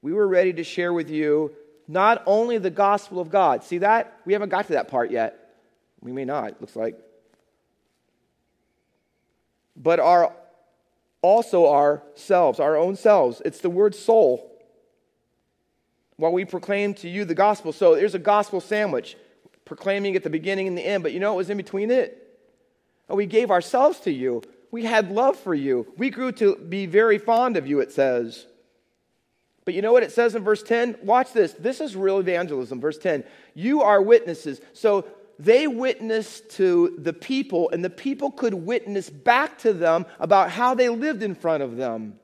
we 0.00 0.12
were 0.12 0.26
ready 0.26 0.54
to 0.54 0.64
share 0.64 0.92
with 0.92 1.10
you 1.10 1.54
not 1.86 2.22
only 2.24 2.56
the 2.56 2.70
gospel 2.70 3.20
of 3.20 3.30
God. 3.30 3.62
See 3.62 3.78
that? 3.78 4.20
We 4.24 4.32
haven't 4.32 4.48
got 4.48 4.66
to 4.66 4.72
that 4.72 4.88
part 4.88 5.10
yet. 5.10 5.56
We 6.00 6.12
may 6.12 6.24
not, 6.24 6.60
looks 6.60 6.76
like. 6.76 6.98
But 9.76 10.00
our 10.00 10.32
also 11.24 11.66
ourselves, 11.66 12.60
our 12.60 12.76
own 12.76 12.96
selves. 12.96 13.40
It's 13.46 13.60
the 13.60 13.70
word 13.70 13.94
soul. 13.94 14.50
While 16.16 16.32
we 16.32 16.44
proclaim 16.44 16.92
to 16.94 17.08
you 17.08 17.24
the 17.24 17.34
gospel. 17.34 17.72
So 17.72 17.94
there's 17.94 18.14
a 18.14 18.18
gospel 18.18 18.60
sandwich 18.60 19.16
proclaiming 19.64 20.16
at 20.16 20.22
the 20.22 20.30
beginning 20.30 20.68
and 20.68 20.76
the 20.76 20.86
end, 20.86 21.02
but 21.02 21.12
you 21.12 21.20
know 21.20 21.32
what 21.32 21.38
was 21.38 21.50
in 21.50 21.56
between 21.56 21.90
it? 21.90 22.20
Oh, 23.08 23.16
we 23.16 23.24
gave 23.24 23.50
ourselves 23.50 24.00
to 24.00 24.12
you. 24.12 24.42
We 24.70 24.84
had 24.84 25.10
love 25.10 25.38
for 25.38 25.54
you. 25.54 25.86
We 25.96 26.10
grew 26.10 26.30
to 26.32 26.56
be 26.56 26.84
very 26.84 27.18
fond 27.18 27.56
of 27.56 27.66
you, 27.66 27.80
it 27.80 27.90
says. 27.90 28.46
But 29.64 29.72
you 29.72 29.80
know 29.80 29.92
what 29.92 30.02
it 30.02 30.12
says 30.12 30.34
in 30.34 30.44
verse 30.44 30.62
10? 30.62 30.98
Watch 31.02 31.32
this. 31.32 31.54
This 31.54 31.80
is 31.80 31.96
real 31.96 32.18
evangelism. 32.18 32.80
Verse 32.80 32.98
10. 32.98 33.24
You 33.54 33.80
are 33.80 34.02
witnesses. 34.02 34.60
So 34.74 35.06
they 35.38 35.66
witnessed 35.66 36.50
to 36.50 36.96
the 36.98 37.12
people, 37.12 37.70
and 37.70 37.84
the 37.84 37.90
people 37.90 38.30
could 38.30 38.54
witness 38.54 39.10
back 39.10 39.58
to 39.58 39.72
them 39.72 40.06
about 40.18 40.50
how 40.50 40.74
they 40.74 40.88
lived 40.88 41.22
in 41.22 41.34
front 41.34 41.62
of 41.62 41.76
them. 41.76 42.18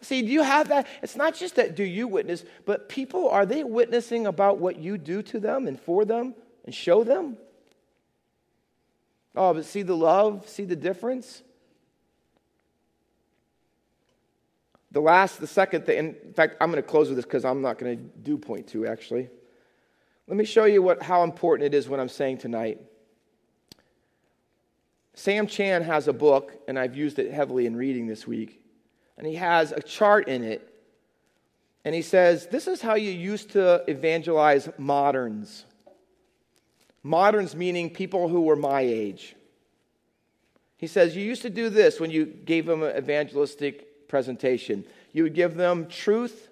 See, 0.00 0.22
do 0.22 0.28
you 0.28 0.42
have 0.42 0.68
that? 0.68 0.86
It's 1.02 1.16
not 1.16 1.34
just 1.34 1.56
that 1.56 1.76
do 1.76 1.84
you 1.84 2.08
witness, 2.08 2.44
but 2.64 2.88
people, 2.88 3.28
are 3.28 3.46
they 3.46 3.62
witnessing 3.62 4.26
about 4.26 4.58
what 4.58 4.78
you 4.78 4.98
do 4.98 5.22
to 5.22 5.38
them 5.38 5.66
and 5.66 5.80
for 5.80 6.04
them? 6.04 6.34
and 6.64 6.74
show 6.74 7.04
them? 7.04 7.36
Oh, 9.34 9.54
but 9.54 9.64
see 9.64 9.82
the 9.82 9.96
love, 9.96 10.48
see 10.48 10.64
the 10.64 10.76
difference? 10.76 11.42
The 14.90 15.00
last, 15.00 15.40
the 15.40 15.46
second 15.46 15.86
thing, 15.86 15.98
in 16.24 16.34
fact, 16.34 16.56
I'm 16.60 16.70
going 16.70 16.82
to 16.82 16.88
close 16.88 17.08
with 17.08 17.16
this 17.16 17.24
because 17.24 17.46
I'm 17.46 17.62
not 17.62 17.78
going 17.78 17.96
to 17.96 18.02
do 18.02 18.36
point 18.36 18.66
two 18.66 18.86
actually. 18.86 19.30
Let 20.26 20.36
me 20.36 20.44
show 20.44 20.64
you 20.64 20.82
what, 20.82 21.02
how 21.02 21.24
important 21.24 21.66
it 21.66 21.76
is 21.76 21.88
what 21.88 22.00
I'm 22.00 22.08
saying 22.08 22.38
tonight. 22.38 22.80
Sam 25.14 25.46
Chan 25.46 25.82
has 25.82 26.08
a 26.08 26.12
book, 26.12 26.52
and 26.66 26.78
I've 26.78 26.96
used 26.96 27.18
it 27.18 27.32
heavily 27.32 27.66
in 27.66 27.76
reading 27.76 28.06
this 28.06 28.26
week. 28.26 28.62
And 29.18 29.26
he 29.26 29.34
has 29.34 29.72
a 29.72 29.82
chart 29.82 30.28
in 30.28 30.42
it. 30.42 30.68
And 31.84 31.94
he 31.94 32.02
says, 32.02 32.46
This 32.46 32.66
is 32.66 32.80
how 32.80 32.94
you 32.94 33.10
used 33.10 33.50
to 33.50 33.84
evangelize 33.88 34.68
moderns. 34.78 35.64
Moderns 37.02 37.54
meaning 37.54 37.90
people 37.90 38.28
who 38.28 38.42
were 38.42 38.56
my 38.56 38.80
age. 38.80 39.34
He 40.76 40.86
says, 40.86 41.14
You 41.14 41.24
used 41.24 41.42
to 41.42 41.50
do 41.50 41.68
this 41.68 42.00
when 42.00 42.10
you 42.10 42.24
gave 42.24 42.66
them 42.66 42.82
an 42.82 42.96
evangelistic 42.96 44.08
presentation. 44.08 44.84
You 45.12 45.24
would 45.24 45.34
give 45.34 45.56
them 45.56 45.88
truth, 45.88 46.48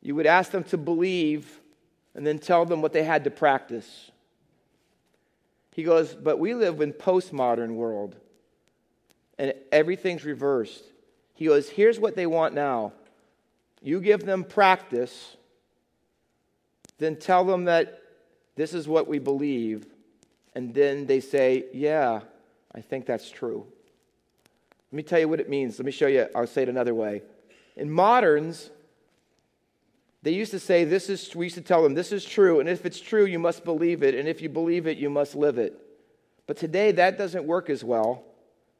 you 0.00 0.14
would 0.14 0.26
ask 0.26 0.50
them 0.50 0.64
to 0.64 0.76
believe, 0.76 1.60
and 2.14 2.26
then 2.26 2.38
tell 2.38 2.64
them 2.64 2.80
what 2.80 2.92
they 2.92 3.02
had 3.02 3.24
to 3.24 3.30
practice. 3.30 4.10
He 5.74 5.82
goes, 5.82 6.14
But 6.14 6.38
we 6.38 6.54
live 6.54 6.80
in 6.80 6.92
postmodern 6.92 7.74
world, 7.74 8.16
and 9.38 9.54
everything's 9.72 10.24
reversed. 10.24 10.84
He 11.34 11.46
goes, 11.46 11.68
Here's 11.68 11.98
what 11.98 12.16
they 12.16 12.26
want 12.26 12.54
now. 12.54 12.92
You 13.82 14.00
give 14.00 14.24
them 14.24 14.44
practice, 14.44 15.36
then 16.98 17.16
tell 17.16 17.44
them 17.44 17.64
that 17.64 18.00
this 18.56 18.72
is 18.72 18.86
what 18.86 19.08
we 19.08 19.18
believe. 19.18 19.86
And 20.54 20.72
then 20.72 21.06
they 21.06 21.20
say, 21.20 21.64
Yeah, 21.72 22.20
I 22.74 22.80
think 22.80 23.06
that's 23.06 23.30
true. 23.30 23.66
Let 24.92 24.96
me 24.96 25.02
tell 25.02 25.18
you 25.18 25.28
what 25.28 25.40
it 25.40 25.48
means. 25.48 25.78
Let 25.78 25.86
me 25.86 25.92
show 25.92 26.06
you. 26.06 26.28
I'll 26.36 26.46
say 26.46 26.62
it 26.62 26.68
another 26.68 26.94
way. 26.94 27.22
In 27.76 27.90
moderns, 27.90 28.70
they 30.24 30.32
used 30.32 30.52
to 30.52 30.58
say, 30.58 30.84
This 30.84 31.10
is, 31.10 31.36
we 31.36 31.46
used 31.46 31.56
to 31.56 31.62
tell 31.62 31.82
them, 31.82 31.92
This 31.92 32.10
is 32.10 32.24
true. 32.24 32.58
And 32.58 32.68
if 32.68 32.86
it's 32.86 32.98
true, 32.98 33.26
you 33.26 33.38
must 33.38 33.62
believe 33.62 34.02
it. 34.02 34.14
And 34.14 34.26
if 34.26 34.40
you 34.40 34.48
believe 34.48 34.86
it, 34.86 34.96
you 34.96 35.10
must 35.10 35.34
live 35.34 35.58
it. 35.58 35.78
But 36.46 36.56
today, 36.56 36.92
that 36.92 37.18
doesn't 37.18 37.44
work 37.44 37.68
as 37.68 37.84
well. 37.84 38.24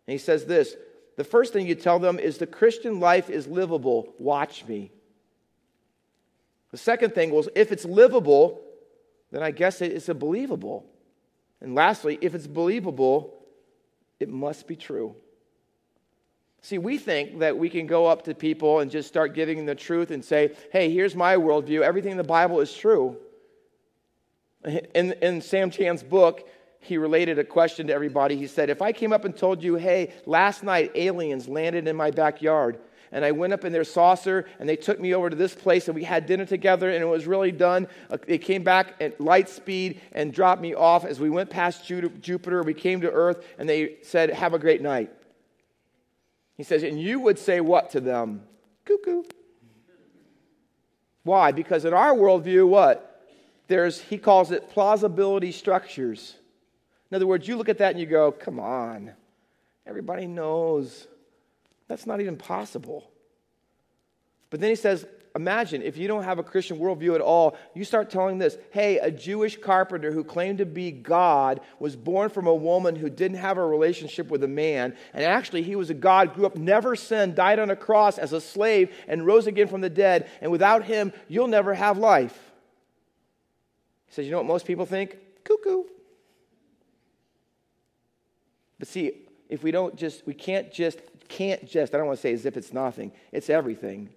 And 0.07 0.13
he 0.13 0.19
says 0.19 0.47
this 0.47 0.75
the 1.17 1.25
first 1.25 1.53
thing 1.53 1.67
you 1.67 1.75
tell 1.75 1.99
them 1.99 2.19
is 2.19 2.39
the 2.39 2.47
Christian 2.47 2.99
life 2.99 3.29
is 3.29 3.47
livable. 3.47 4.15
Watch 4.19 4.65
me. 4.67 4.91
The 6.71 6.79
second 6.79 7.15
thing 7.15 7.31
was 7.31 7.49
if 7.55 7.71
it's 7.71 7.85
livable, 7.85 8.63
then 9.31 9.43
I 9.43 9.51
guess 9.51 9.83
it's 9.83 10.09
a 10.09 10.15
believable. 10.15 10.87
And 11.61 11.75
lastly, 11.75 12.19
if 12.23 12.35
it's 12.35 12.47
believable, 12.47 13.47
it 14.19 14.31
must 14.31 14.67
be 14.67 14.77
true. 14.77 15.15
See, 16.65 16.79
we 16.79 16.97
think 16.97 17.41
that 17.41 17.59
we 17.59 17.69
can 17.69 17.87
go 17.87 18.07
up 18.07 18.23
to 18.23 18.35
people 18.35 18.79
and 18.79 18.91
just 18.91 19.07
start 19.07 19.35
giving 19.35 19.59
them 19.59 19.67
the 19.67 19.75
truth 19.75 20.11
and 20.11 20.25
say, 20.25 20.57
hey, 20.73 20.91
here's 20.91 21.15
my 21.15 21.37
worldview. 21.37 21.83
Everything 21.83 22.13
in 22.13 22.17
the 22.17 22.25
Bible 22.25 22.61
is 22.61 22.73
true. 22.73 23.19
In, 24.95 25.13
in 25.21 25.43
Sam 25.43 25.71
Chan's 25.71 26.03
book, 26.03 26.49
he 26.81 26.97
related 26.97 27.39
a 27.39 27.45
question 27.45 27.89
to 27.89 27.93
everybody. 27.93 28.37
He 28.37 28.47
said, 28.47 28.71
If 28.71 28.81
I 28.81 28.93
came 28.93 29.13
up 29.13 29.27
and 29.27 29.37
told 29.37 29.63
you, 29.63 29.75
hey, 29.75 30.15
last 30.25 30.63
night 30.63 30.93
aliens 30.95 31.49
landed 31.49 31.87
in 31.87 31.97
my 31.97 32.11
backyard, 32.11 32.79
and 33.13 33.27
I 33.27 33.33
went 33.33 33.53
up 33.53 33.67
in 33.67 33.73
their 33.73 33.85
saucer 33.85 34.47
and 34.59 34.67
they 34.67 34.77
took 34.77 34.99
me 34.99 35.13
over 35.13 35.29
to 35.29 35.37
this 35.37 35.55
place 35.55 35.89
and 35.89 35.95
we 35.95 36.03
had 36.03 36.25
dinner 36.25 36.47
together 36.47 36.89
and 36.89 37.03
it 37.03 37.07
was 37.07 37.27
really 37.27 37.53
done. 37.53 37.89
Uh, 38.11 38.17
they 38.27 38.39
came 38.39 38.65
back 38.65 38.95
at 39.03 39.21
light 39.21 39.51
speed 39.51 40.01
and 40.13 40.33
dropped 40.33 40.63
me 40.63 40.75
off 40.75 41.05
as 41.05 41.21
we 41.21 41.29
went 41.29 41.51
past 41.51 41.85
Jupiter. 41.85 42.63
We 42.63 42.73
came 42.73 43.03
to 43.03 43.11
Earth 43.11 43.45
and 43.59 43.69
they 43.69 43.97
said, 44.03 44.31
Have 44.31 44.55
a 44.55 44.59
great 44.59 44.81
night. 44.81 45.13
He 46.57 46.63
says, 46.63 46.83
And 46.83 47.01
you 47.01 47.21
would 47.21 47.39
say 47.39 47.61
what 47.61 47.91
to 47.91 48.01
them? 48.01 48.43
Cuckoo. 48.85 49.23
Why? 51.23 51.53
Because 51.53 51.85
in 51.85 51.95
our 51.95 52.15
worldview, 52.15 52.69
what? 52.69 53.29
There's, 53.67 54.01
he 54.01 54.19
calls 54.19 54.51
it 54.51 54.71
plausibility 54.71 55.53
structures. 55.53 56.37
In 57.11 57.17
other 57.17 57.27
words, 57.27 57.49
you 57.49 57.57
look 57.57 57.69
at 57.69 57.79
that 57.79 57.93
and 57.93 58.01
you 58.01 58.07
go, 58.07 58.31
come 58.31 58.61
on. 58.61 59.13
Everybody 59.87 60.27
knows 60.27 61.07
that's 61.89 62.07
not 62.07 62.21
even 62.21 62.37
possible. 62.37 63.11
But 64.51 64.61
then 64.61 64.71
he 64.71 64.77
says, 64.77 65.07
imagine 65.35 65.83
if 65.83 65.97
you 65.97 66.07
don't 66.07 66.23
have 66.23 66.39
a 66.39 66.45
Christian 66.45 66.79
worldview 66.79 67.15
at 67.15 67.21
all, 67.21 67.57
you 67.75 67.85
start 67.85 68.11
telling 68.11 68.39
this 68.39 68.57
hey, 68.71 68.99
a 68.99 69.11
Jewish 69.11 69.57
carpenter 69.57 70.13
who 70.13 70.23
claimed 70.23 70.59
to 70.59 70.67
be 70.67 70.91
God 70.91 71.61
was 71.79 71.97
born 71.97 72.31
from 72.31 72.47
a 72.47 72.55
woman 72.55 72.95
who 72.95 73.11
didn't 73.11 73.39
have 73.39 73.59
a 73.59 73.67
relationship 73.67 74.29
with 74.29 74.45
a 74.45 74.49
man, 74.49 74.97
and 75.13 75.25
actually 75.25 75.63
he 75.63 75.77
was 75.77 75.91
a 75.91 75.95
God, 75.95 76.35
grew 76.35 76.47
up, 76.47 76.57
never 76.57 76.95
sinned, 76.95 77.35
died 77.35 77.59
on 77.59 77.71
a 77.71 77.77
cross 77.77 78.19
as 78.19 78.33
a 78.33 78.41
slave, 78.41 78.95
and 79.09 79.27
rose 79.27 79.47
again 79.47 79.69
from 79.69 79.81
the 79.81 79.91
dead, 79.91 80.31
and 80.41 80.53
without 80.53 80.85
him, 80.85 81.13
you'll 81.29 81.49
never 81.49 81.75
have 81.75 81.99
life. 81.99 82.53
He 84.07 84.15
says, 84.15 84.27
you 84.27 84.31
know 84.31 84.39
what 84.39 84.47
most 84.47 84.67
people 84.67 84.87
think? 84.87 85.17
Cuckoo. 85.43 85.85
But 88.79 88.89
see, 88.89 89.23
if 89.49 89.63
we 89.63 89.71
don't 89.71 89.97
just, 89.97 90.27
we 90.27 90.35
can't 90.35 90.73
just, 90.73 91.01
can't 91.29 91.67
just, 91.69 91.95
I 91.95 91.99
don't 91.99 92.07
want 92.07 92.19
to 92.19 92.23
say 92.23 92.33
as 92.33 92.47
if 92.47 92.57
it's 92.57 92.73
nothing, 92.73 93.11
it's 93.33 93.51
everything. 93.51 94.11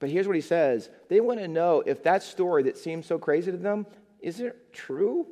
But 0.00 0.10
here's 0.10 0.26
what 0.26 0.36
he 0.36 0.42
says 0.42 0.90
they 1.08 1.20
want 1.20 1.40
to 1.40 1.48
know 1.48 1.82
if 1.86 2.02
that 2.04 2.22
story 2.22 2.62
that 2.64 2.78
seems 2.78 3.06
so 3.06 3.18
crazy 3.18 3.50
to 3.50 3.56
them, 3.56 3.86
is 4.20 4.40
it 4.40 4.72
true? 4.72 5.26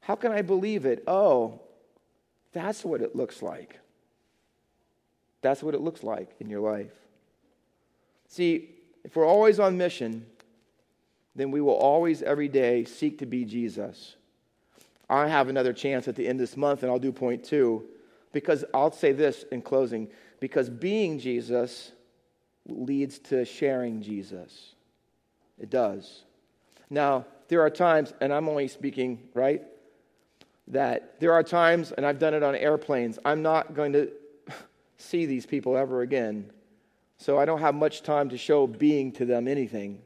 How 0.00 0.14
can 0.16 0.32
I 0.32 0.42
believe 0.42 0.84
it? 0.84 1.04
Oh, 1.06 1.60
that's 2.52 2.84
what 2.84 3.00
it 3.00 3.14
looks 3.14 3.42
like. 3.42 3.78
That's 5.42 5.62
what 5.62 5.74
it 5.74 5.80
looks 5.80 6.02
like 6.02 6.30
in 6.40 6.48
your 6.48 6.60
life. 6.60 6.92
See, 8.28 8.70
if 9.04 9.16
we're 9.16 9.26
always 9.26 9.58
on 9.58 9.76
mission, 9.76 10.26
then 11.34 11.50
we 11.50 11.60
will 11.60 11.74
always, 11.74 12.22
every 12.22 12.48
day, 12.48 12.84
seek 12.84 13.18
to 13.18 13.26
be 13.26 13.44
Jesus. 13.44 14.16
I 15.08 15.28
have 15.28 15.48
another 15.48 15.72
chance 15.72 16.08
at 16.08 16.16
the 16.16 16.26
end 16.26 16.40
of 16.40 16.48
this 16.48 16.56
month, 16.56 16.82
and 16.82 16.90
I'll 16.90 16.98
do 16.98 17.12
point 17.12 17.44
two, 17.44 17.84
because 18.32 18.64
I'll 18.72 18.92
say 18.92 19.12
this 19.12 19.44
in 19.50 19.62
closing 19.62 20.08
because 20.40 20.68
being 20.68 21.20
Jesus 21.20 21.92
leads 22.66 23.18
to 23.18 23.44
sharing 23.44 24.02
Jesus. 24.02 24.74
It 25.58 25.70
does. 25.70 26.22
Now, 26.90 27.26
there 27.48 27.62
are 27.62 27.70
times, 27.70 28.12
and 28.20 28.32
I'm 28.32 28.48
only 28.48 28.68
speaking, 28.68 29.28
right? 29.34 29.62
That 30.68 31.20
there 31.20 31.32
are 31.32 31.42
times, 31.42 31.92
and 31.92 32.06
I've 32.06 32.18
done 32.18 32.34
it 32.34 32.42
on 32.42 32.54
airplanes, 32.54 33.18
I'm 33.24 33.42
not 33.42 33.74
going 33.74 33.92
to 33.94 34.10
see 34.96 35.26
these 35.26 35.46
people 35.46 35.76
ever 35.76 36.02
again. 36.02 36.50
So 37.18 37.38
I 37.38 37.44
don't 37.44 37.60
have 37.60 37.74
much 37.74 38.02
time 38.02 38.30
to 38.30 38.38
show 38.38 38.66
being 38.66 39.12
to 39.12 39.24
them 39.24 39.46
anything. 39.46 40.00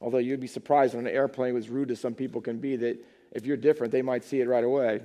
Although 0.00 0.18
you'd 0.18 0.40
be 0.40 0.46
surprised 0.46 0.94
on 0.94 1.06
an 1.06 1.14
airplane, 1.14 1.56
as 1.56 1.68
rude 1.68 1.90
as 1.90 2.00
some 2.00 2.14
people 2.14 2.40
can 2.40 2.58
be, 2.58 2.76
that 2.76 3.04
if 3.32 3.46
you're 3.46 3.56
different, 3.56 3.92
they 3.92 4.02
might 4.02 4.24
see 4.24 4.40
it 4.40 4.48
right 4.48 4.64
away. 4.64 5.00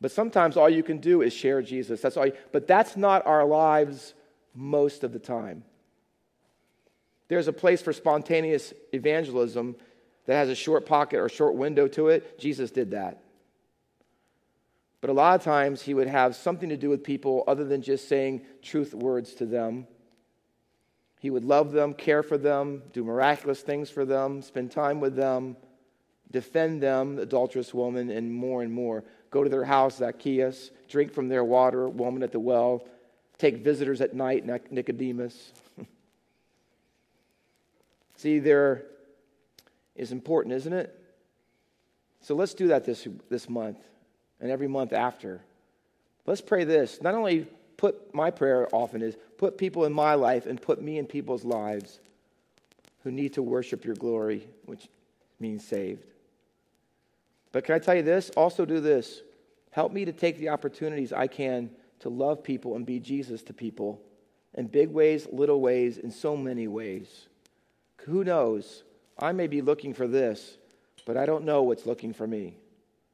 But 0.00 0.10
sometimes 0.10 0.56
all 0.56 0.68
you 0.68 0.82
can 0.82 0.98
do 0.98 1.22
is 1.22 1.32
share 1.32 1.62
Jesus. 1.62 2.00
That's 2.00 2.16
all. 2.16 2.26
You, 2.26 2.32
but 2.50 2.66
that's 2.66 2.96
not 2.96 3.26
our 3.26 3.44
lives 3.44 4.14
most 4.54 5.04
of 5.04 5.12
the 5.12 5.18
time. 5.18 5.64
There's 7.28 7.48
a 7.48 7.52
place 7.52 7.80
for 7.80 7.92
spontaneous 7.92 8.74
evangelism 8.92 9.76
that 10.26 10.34
has 10.34 10.48
a 10.48 10.54
short 10.54 10.86
pocket 10.86 11.18
or 11.18 11.28
short 11.28 11.54
window 11.54 11.88
to 11.88 12.08
it. 12.08 12.38
Jesus 12.38 12.70
did 12.70 12.90
that. 12.90 13.22
But 15.00 15.10
a 15.10 15.14
lot 15.14 15.34
of 15.34 15.42
times 15.42 15.82
he 15.82 15.94
would 15.94 16.06
have 16.06 16.36
something 16.36 16.68
to 16.68 16.76
do 16.76 16.88
with 16.88 17.02
people 17.02 17.42
other 17.48 17.64
than 17.64 17.82
just 17.82 18.08
saying 18.08 18.42
truth 18.62 18.94
words 18.94 19.34
to 19.34 19.46
them. 19.46 19.86
He 21.20 21.30
would 21.30 21.44
love 21.44 21.72
them, 21.72 21.94
care 21.94 22.22
for 22.22 22.38
them, 22.38 22.82
do 22.92 23.04
miraculous 23.04 23.62
things 23.62 23.90
for 23.90 24.04
them, 24.04 24.42
spend 24.42 24.70
time 24.70 25.00
with 25.00 25.16
them, 25.16 25.56
defend 26.30 26.82
them, 26.82 27.16
the 27.16 27.22
adulterous 27.22 27.72
woman, 27.72 28.10
and 28.10 28.32
more 28.32 28.62
and 28.62 28.72
more. 28.72 29.04
Go 29.30 29.42
to 29.42 29.50
their 29.50 29.64
house, 29.64 29.96
Zacchaeus, 29.96 30.70
drink 30.88 31.12
from 31.12 31.28
their 31.28 31.44
water, 31.44 31.88
woman 31.88 32.22
at 32.22 32.32
the 32.32 32.40
well, 32.40 32.84
take 33.42 33.56
visitors 33.56 34.00
at 34.00 34.14
night, 34.14 34.46
Nicodemus. 34.70 35.52
See, 38.16 38.38
there 38.38 38.84
is 39.96 40.12
important, 40.12 40.54
isn't 40.54 40.72
it? 40.72 40.96
So 42.20 42.36
let's 42.36 42.54
do 42.54 42.68
that 42.68 42.84
this, 42.84 43.08
this 43.28 43.48
month 43.48 43.78
and 44.40 44.48
every 44.48 44.68
month 44.68 44.92
after. 44.92 45.40
Let's 46.24 46.40
pray 46.40 46.62
this. 46.62 47.02
Not 47.02 47.14
only 47.16 47.48
put 47.76 48.14
my 48.14 48.30
prayer 48.30 48.68
often 48.72 49.02
is 49.02 49.16
put 49.38 49.58
people 49.58 49.86
in 49.86 49.92
my 49.92 50.14
life 50.14 50.46
and 50.46 50.62
put 50.62 50.80
me 50.80 50.98
in 50.98 51.06
people's 51.06 51.44
lives 51.44 51.98
who 53.02 53.10
need 53.10 53.32
to 53.32 53.42
worship 53.42 53.84
your 53.84 53.96
glory, 53.96 54.46
which 54.66 54.86
means 55.40 55.66
saved. 55.66 56.04
But 57.50 57.64
can 57.64 57.74
I 57.74 57.80
tell 57.80 57.96
you 57.96 58.04
this? 58.04 58.30
Also, 58.36 58.64
do 58.64 58.78
this. 58.78 59.20
Help 59.72 59.92
me 59.92 60.04
to 60.04 60.12
take 60.12 60.38
the 60.38 60.50
opportunities 60.50 61.12
I 61.12 61.26
can 61.26 61.70
to 62.02 62.08
love 62.08 62.42
people 62.42 62.76
and 62.76 62.84
be 62.84 63.00
Jesus 63.00 63.42
to 63.44 63.52
people 63.52 64.00
in 64.54 64.66
big 64.66 64.90
ways, 64.90 65.26
little 65.32 65.60
ways, 65.60 65.98
in 65.98 66.10
so 66.10 66.36
many 66.36 66.68
ways. 66.68 67.28
Who 68.04 68.24
knows? 68.24 68.82
I 69.18 69.32
may 69.32 69.46
be 69.46 69.62
looking 69.62 69.94
for 69.94 70.06
this, 70.06 70.58
but 71.06 71.16
I 71.16 71.26
don't 71.26 71.44
know 71.44 71.62
what's 71.62 71.86
looking 71.86 72.12
for 72.12 72.26
me, 72.26 72.56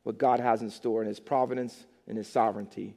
what 0.02 0.18
God 0.18 0.40
has 0.40 0.62
in 0.62 0.70
store 0.70 1.02
in 1.02 1.08
His 1.08 1.20
providence 1.20 1.86
and 2.06 2.16
His 2.16 2.28
sovereignty. 2.28 2.96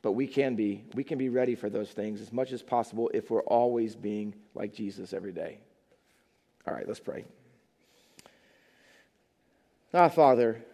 But 0.00 0.12
we 0.12 0.28
can 0.28 0.54
be, 0.54 0.84
we 0.94 1.02
can 1.02 1.18
be 1.18 1.28
ready 1.28 1.56
for 1.56 1.68
those 1.68 1.90
things 1.90 2.20
as 2.20 2.32
much 2.32 2.52
as 2.52 2.62
possible 2.62 3.10
if 3.12 3.30
we're 3.30 3.42
always 3.42 3.96
being 3.96 4.34
like 4.54 4.72
Jesus 4.72 5.12
every 5.12 5.32
day. 5.32 5.58
All 6.66 6.74
right, 6.74 6.86
let's 6.86 7.00
pray. 7.00 7.24
Ah, 9.92 10.08
Father, 10.08 10.64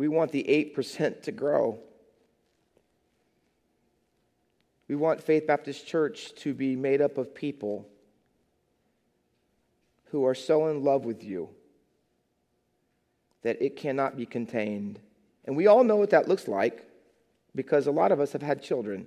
We 0.00 0.08
want 0.08 0.32
the 0.32 0.44
8% 0.74 1.24
to 1.24 1.30
grow. 1.30 1.78
We 4.88 4.96
want 4.96 5.22
Faith 5.22 5.46
Baptist 5.46 5.86
Church 5.86 6.34
to 6.36 6.54
be 6.54 6.74
made 6.74 7.02
up 7.02 7.18
of 7.18 7.34
people 7.34 7.86
who 10.04 10.24
are 10.24 10.34
so 10.34 10.68
in 10.68 10.84
love 10.84 11.04
with 11.04 11.22
you 11.22 11.50
that 13.42 13.60
it 13.60 13.76
cannot 13.76 14.16
be 14.16 14.24
contained. 14.24 14.98
And 15.44 15.54
we 15.54 15.66
all 15.66 15.84
know 15.84 15.96
what 15.96 16.08
that 16.10 16.28
looks 16.28 16.48
like 16.48 16.82
because 17.54 17.86
a 17.86 17.92
lot 17.92 18.10
of 18.10 18.20
us 18.20 18.32
have 18.32 18.40
had 18.40 18.62
children. 18.62 19.06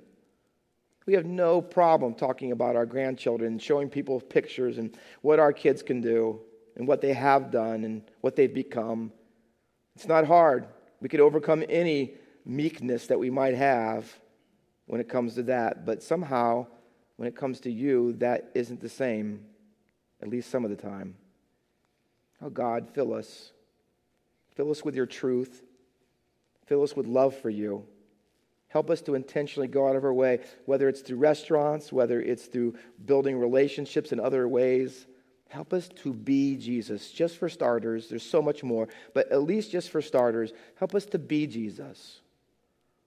We 1.08 1.14
have 1.16 1.26
no 1.26 1.60
problem 1.60 2.14
talking 2.14 2.52
about 2.52 2.76
our 2.76 2.86
grandchildren, 2.86 3.58
showing 3.58 3.90
people 3.90 4.22
pictures 4.22 4.78
and 4.78 4.96
what 5.24 5.40
our 5.40 5.54
kids 5.54 5.82
can 5.82 6.02
do 6.02 6.40
and 6.76 6.88
what 6.88 7.02
they 7.02 7.14
have 7.14 7.50
done 7.50 7.84
and 7.84 8.04
what 8.22 8.36
they've 8.36 8.54
become. 8.54 9.12
It's 9.96 10.08
not 10.08 10.28
hard. 10.28 10.68
We 11.04 11.10
could 11.10 11.20
overcome 11.20 11.66
any 11.68 12.14
meekness 12.46 13.08
that 13.08 13.20
we 13.20 13.30
might 13.30 13.56
have 13.56 14.10
when 14.86 15.02
it 15.02 15.10
comes 15.10 15.36
to 15.36 15.44
that. 15.44 15.86
But 15.86 16.02
somehow, 16.02 16.66
when 17.18 17.28
it 17.28 17.36
comes 17.36 17.60
to 17.62 17.70
you, 17.70 18.14
that 18.20 18.52
isn't 18.56 18.80
the 18.80 18.88
same, 18.88 19.44
at 20.22 20.30
least 20.30 20.50
some 20.50 20.64
of 20.64 20.70
the 20.70 20.78
time. 20.78 21.16
Oh, 22.42 22.50
God, 22.50 22.88
fill 22.94 23.14
us. 23.14 23.52
Fill 24.56 24.72
us 24.72 24.86
with 24.86 24.96
your 24.96 25.06
truth. 25.06 25.62
Fill 26.68 26.84
us 26.84 26.96
with 26.96 27.06
love 27.06 27.36
for 27.36 27.50
you. 27.50 27.86
Help 28.70 28.90
us 28.90 29.02
to 29.02 29.14
intentionally 29.14 29.68
go 29.68 29.90
out 29.90 29.98
of 29.98 30.06
our 30.06 30.14
way, 30.14 30.40
whether 30.66 30.88
it's 30.88 31.02
through 31.02 31.18
restaurants, 31.18 31.92
whether 31.92 32.22
it's 32.22 32.46
through 32.46 32.76
building 33.06 33.38
relationships 33.38 34.14
in 34.14 34.22
other 34.22 34.48
ways. 34.48 35.06
Help 35.54 35.72
us 35.72 35.88
to 35.88 36.12
be 36.12 36.58
Jesus. 36.58 37.12
Just 37.12 37.38
for 37.38 37.48
starters, 37.48 38.10
there's 38.10 38.28
so 38.28 38.42
much 38.42 38.64
more, 38.64 38.88
but 39.14 39.32
at 39.32 39.44
least 39.44 39.70
just 39.70 39.92
for 39.92 40.02
starters, 40.02 40.52
help 40.78 40.96
us 40.96 41.06
to 41.06 41.20
be 41.20 41.46
Jesus 41.46 42.22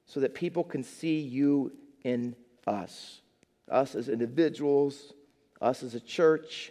so 0.05 0.21
that 0.21 0.33
people 0.33 0.63
can 0.63 0.85
see 0.85 1.19
you 1.19 1.73
in 2.05 2.37
us. 2.65 3.21
Us 3.69 3.97
as 3.97 4.09
individuals, 4.09 5.13
us 5.61 5.83
as 5.83 5.97
a 5.97 6.01
church, 6.01 6.71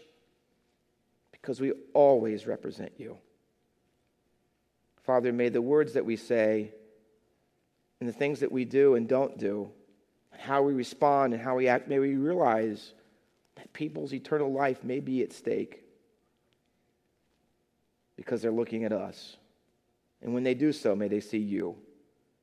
because 1.33 1.59
we 1.59 1.73
always 1.93 2.47
represent 2.47 2.93
you. 2.97 3.17
Father, 5.03 5.33
may 5.33 5.49
the 5.49 5.61
words 5.61 5.91
that 5.91 6.05
we 6.05 6.15
say 6.15 6.71
and 7.99 8.07
the 8.07 8.13
things 8.13 8.39
that 8.39 8.51
we 8.53 8.63
do 8.63 8.95
and 8.95 9.09
don't 9.09 9.37
do, 9.37 9.69
how 10.39 10.61
we 10.61 10.71
respond 10.71 11.33
and 11.33 11.43
how 11.43 11.57
we 11.57 11.67
act, 11.67 11.89
may 11.89 11.99
we 11.99 12.15
realize 12.15 12.93
that 13.55 13.71
people's 13.73 14.13
eternal 14.13 14.51
life 14.51 14.83
may 14.83 14.99
be 14.99 15.23
at 15.23 15.33
stake 15.33 15.83
because 18.15 18.41
they're 18.41 18.51
looking 18.51 18.83
at 18.83 18.91
us. 18.91 19.37
And 20.21 20.33
when 20.33 20.43
they 20.43 20.53
do 20.53 20.71
so, 20.71 20.95
may 20.95 21.07
they 21.07 21.19
see 21.19 21.37
you. 21.37 21.75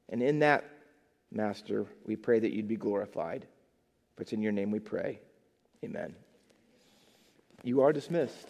And 0.09 0.23
in 0.23 0.41
that, 0.41 0.65
Master, 1.31 1.87
we 2.05 2.17
pray 2.17 2.39
that 2.39 2.53
you'd 2.53 2.69
be 2.69 2.77
glorified. 2.77 3.47
For 4.15 4.23
it's 4.23 4.33
in 4.33 4.43
your 4.43 4.53
name 4.53 4.71
we 4.71 4.79
pray. 4.79 5.21
Amen. 5.85 6.15
You 7.63 7.81
are 7.81 7.93
dismissed. 7.93 8.49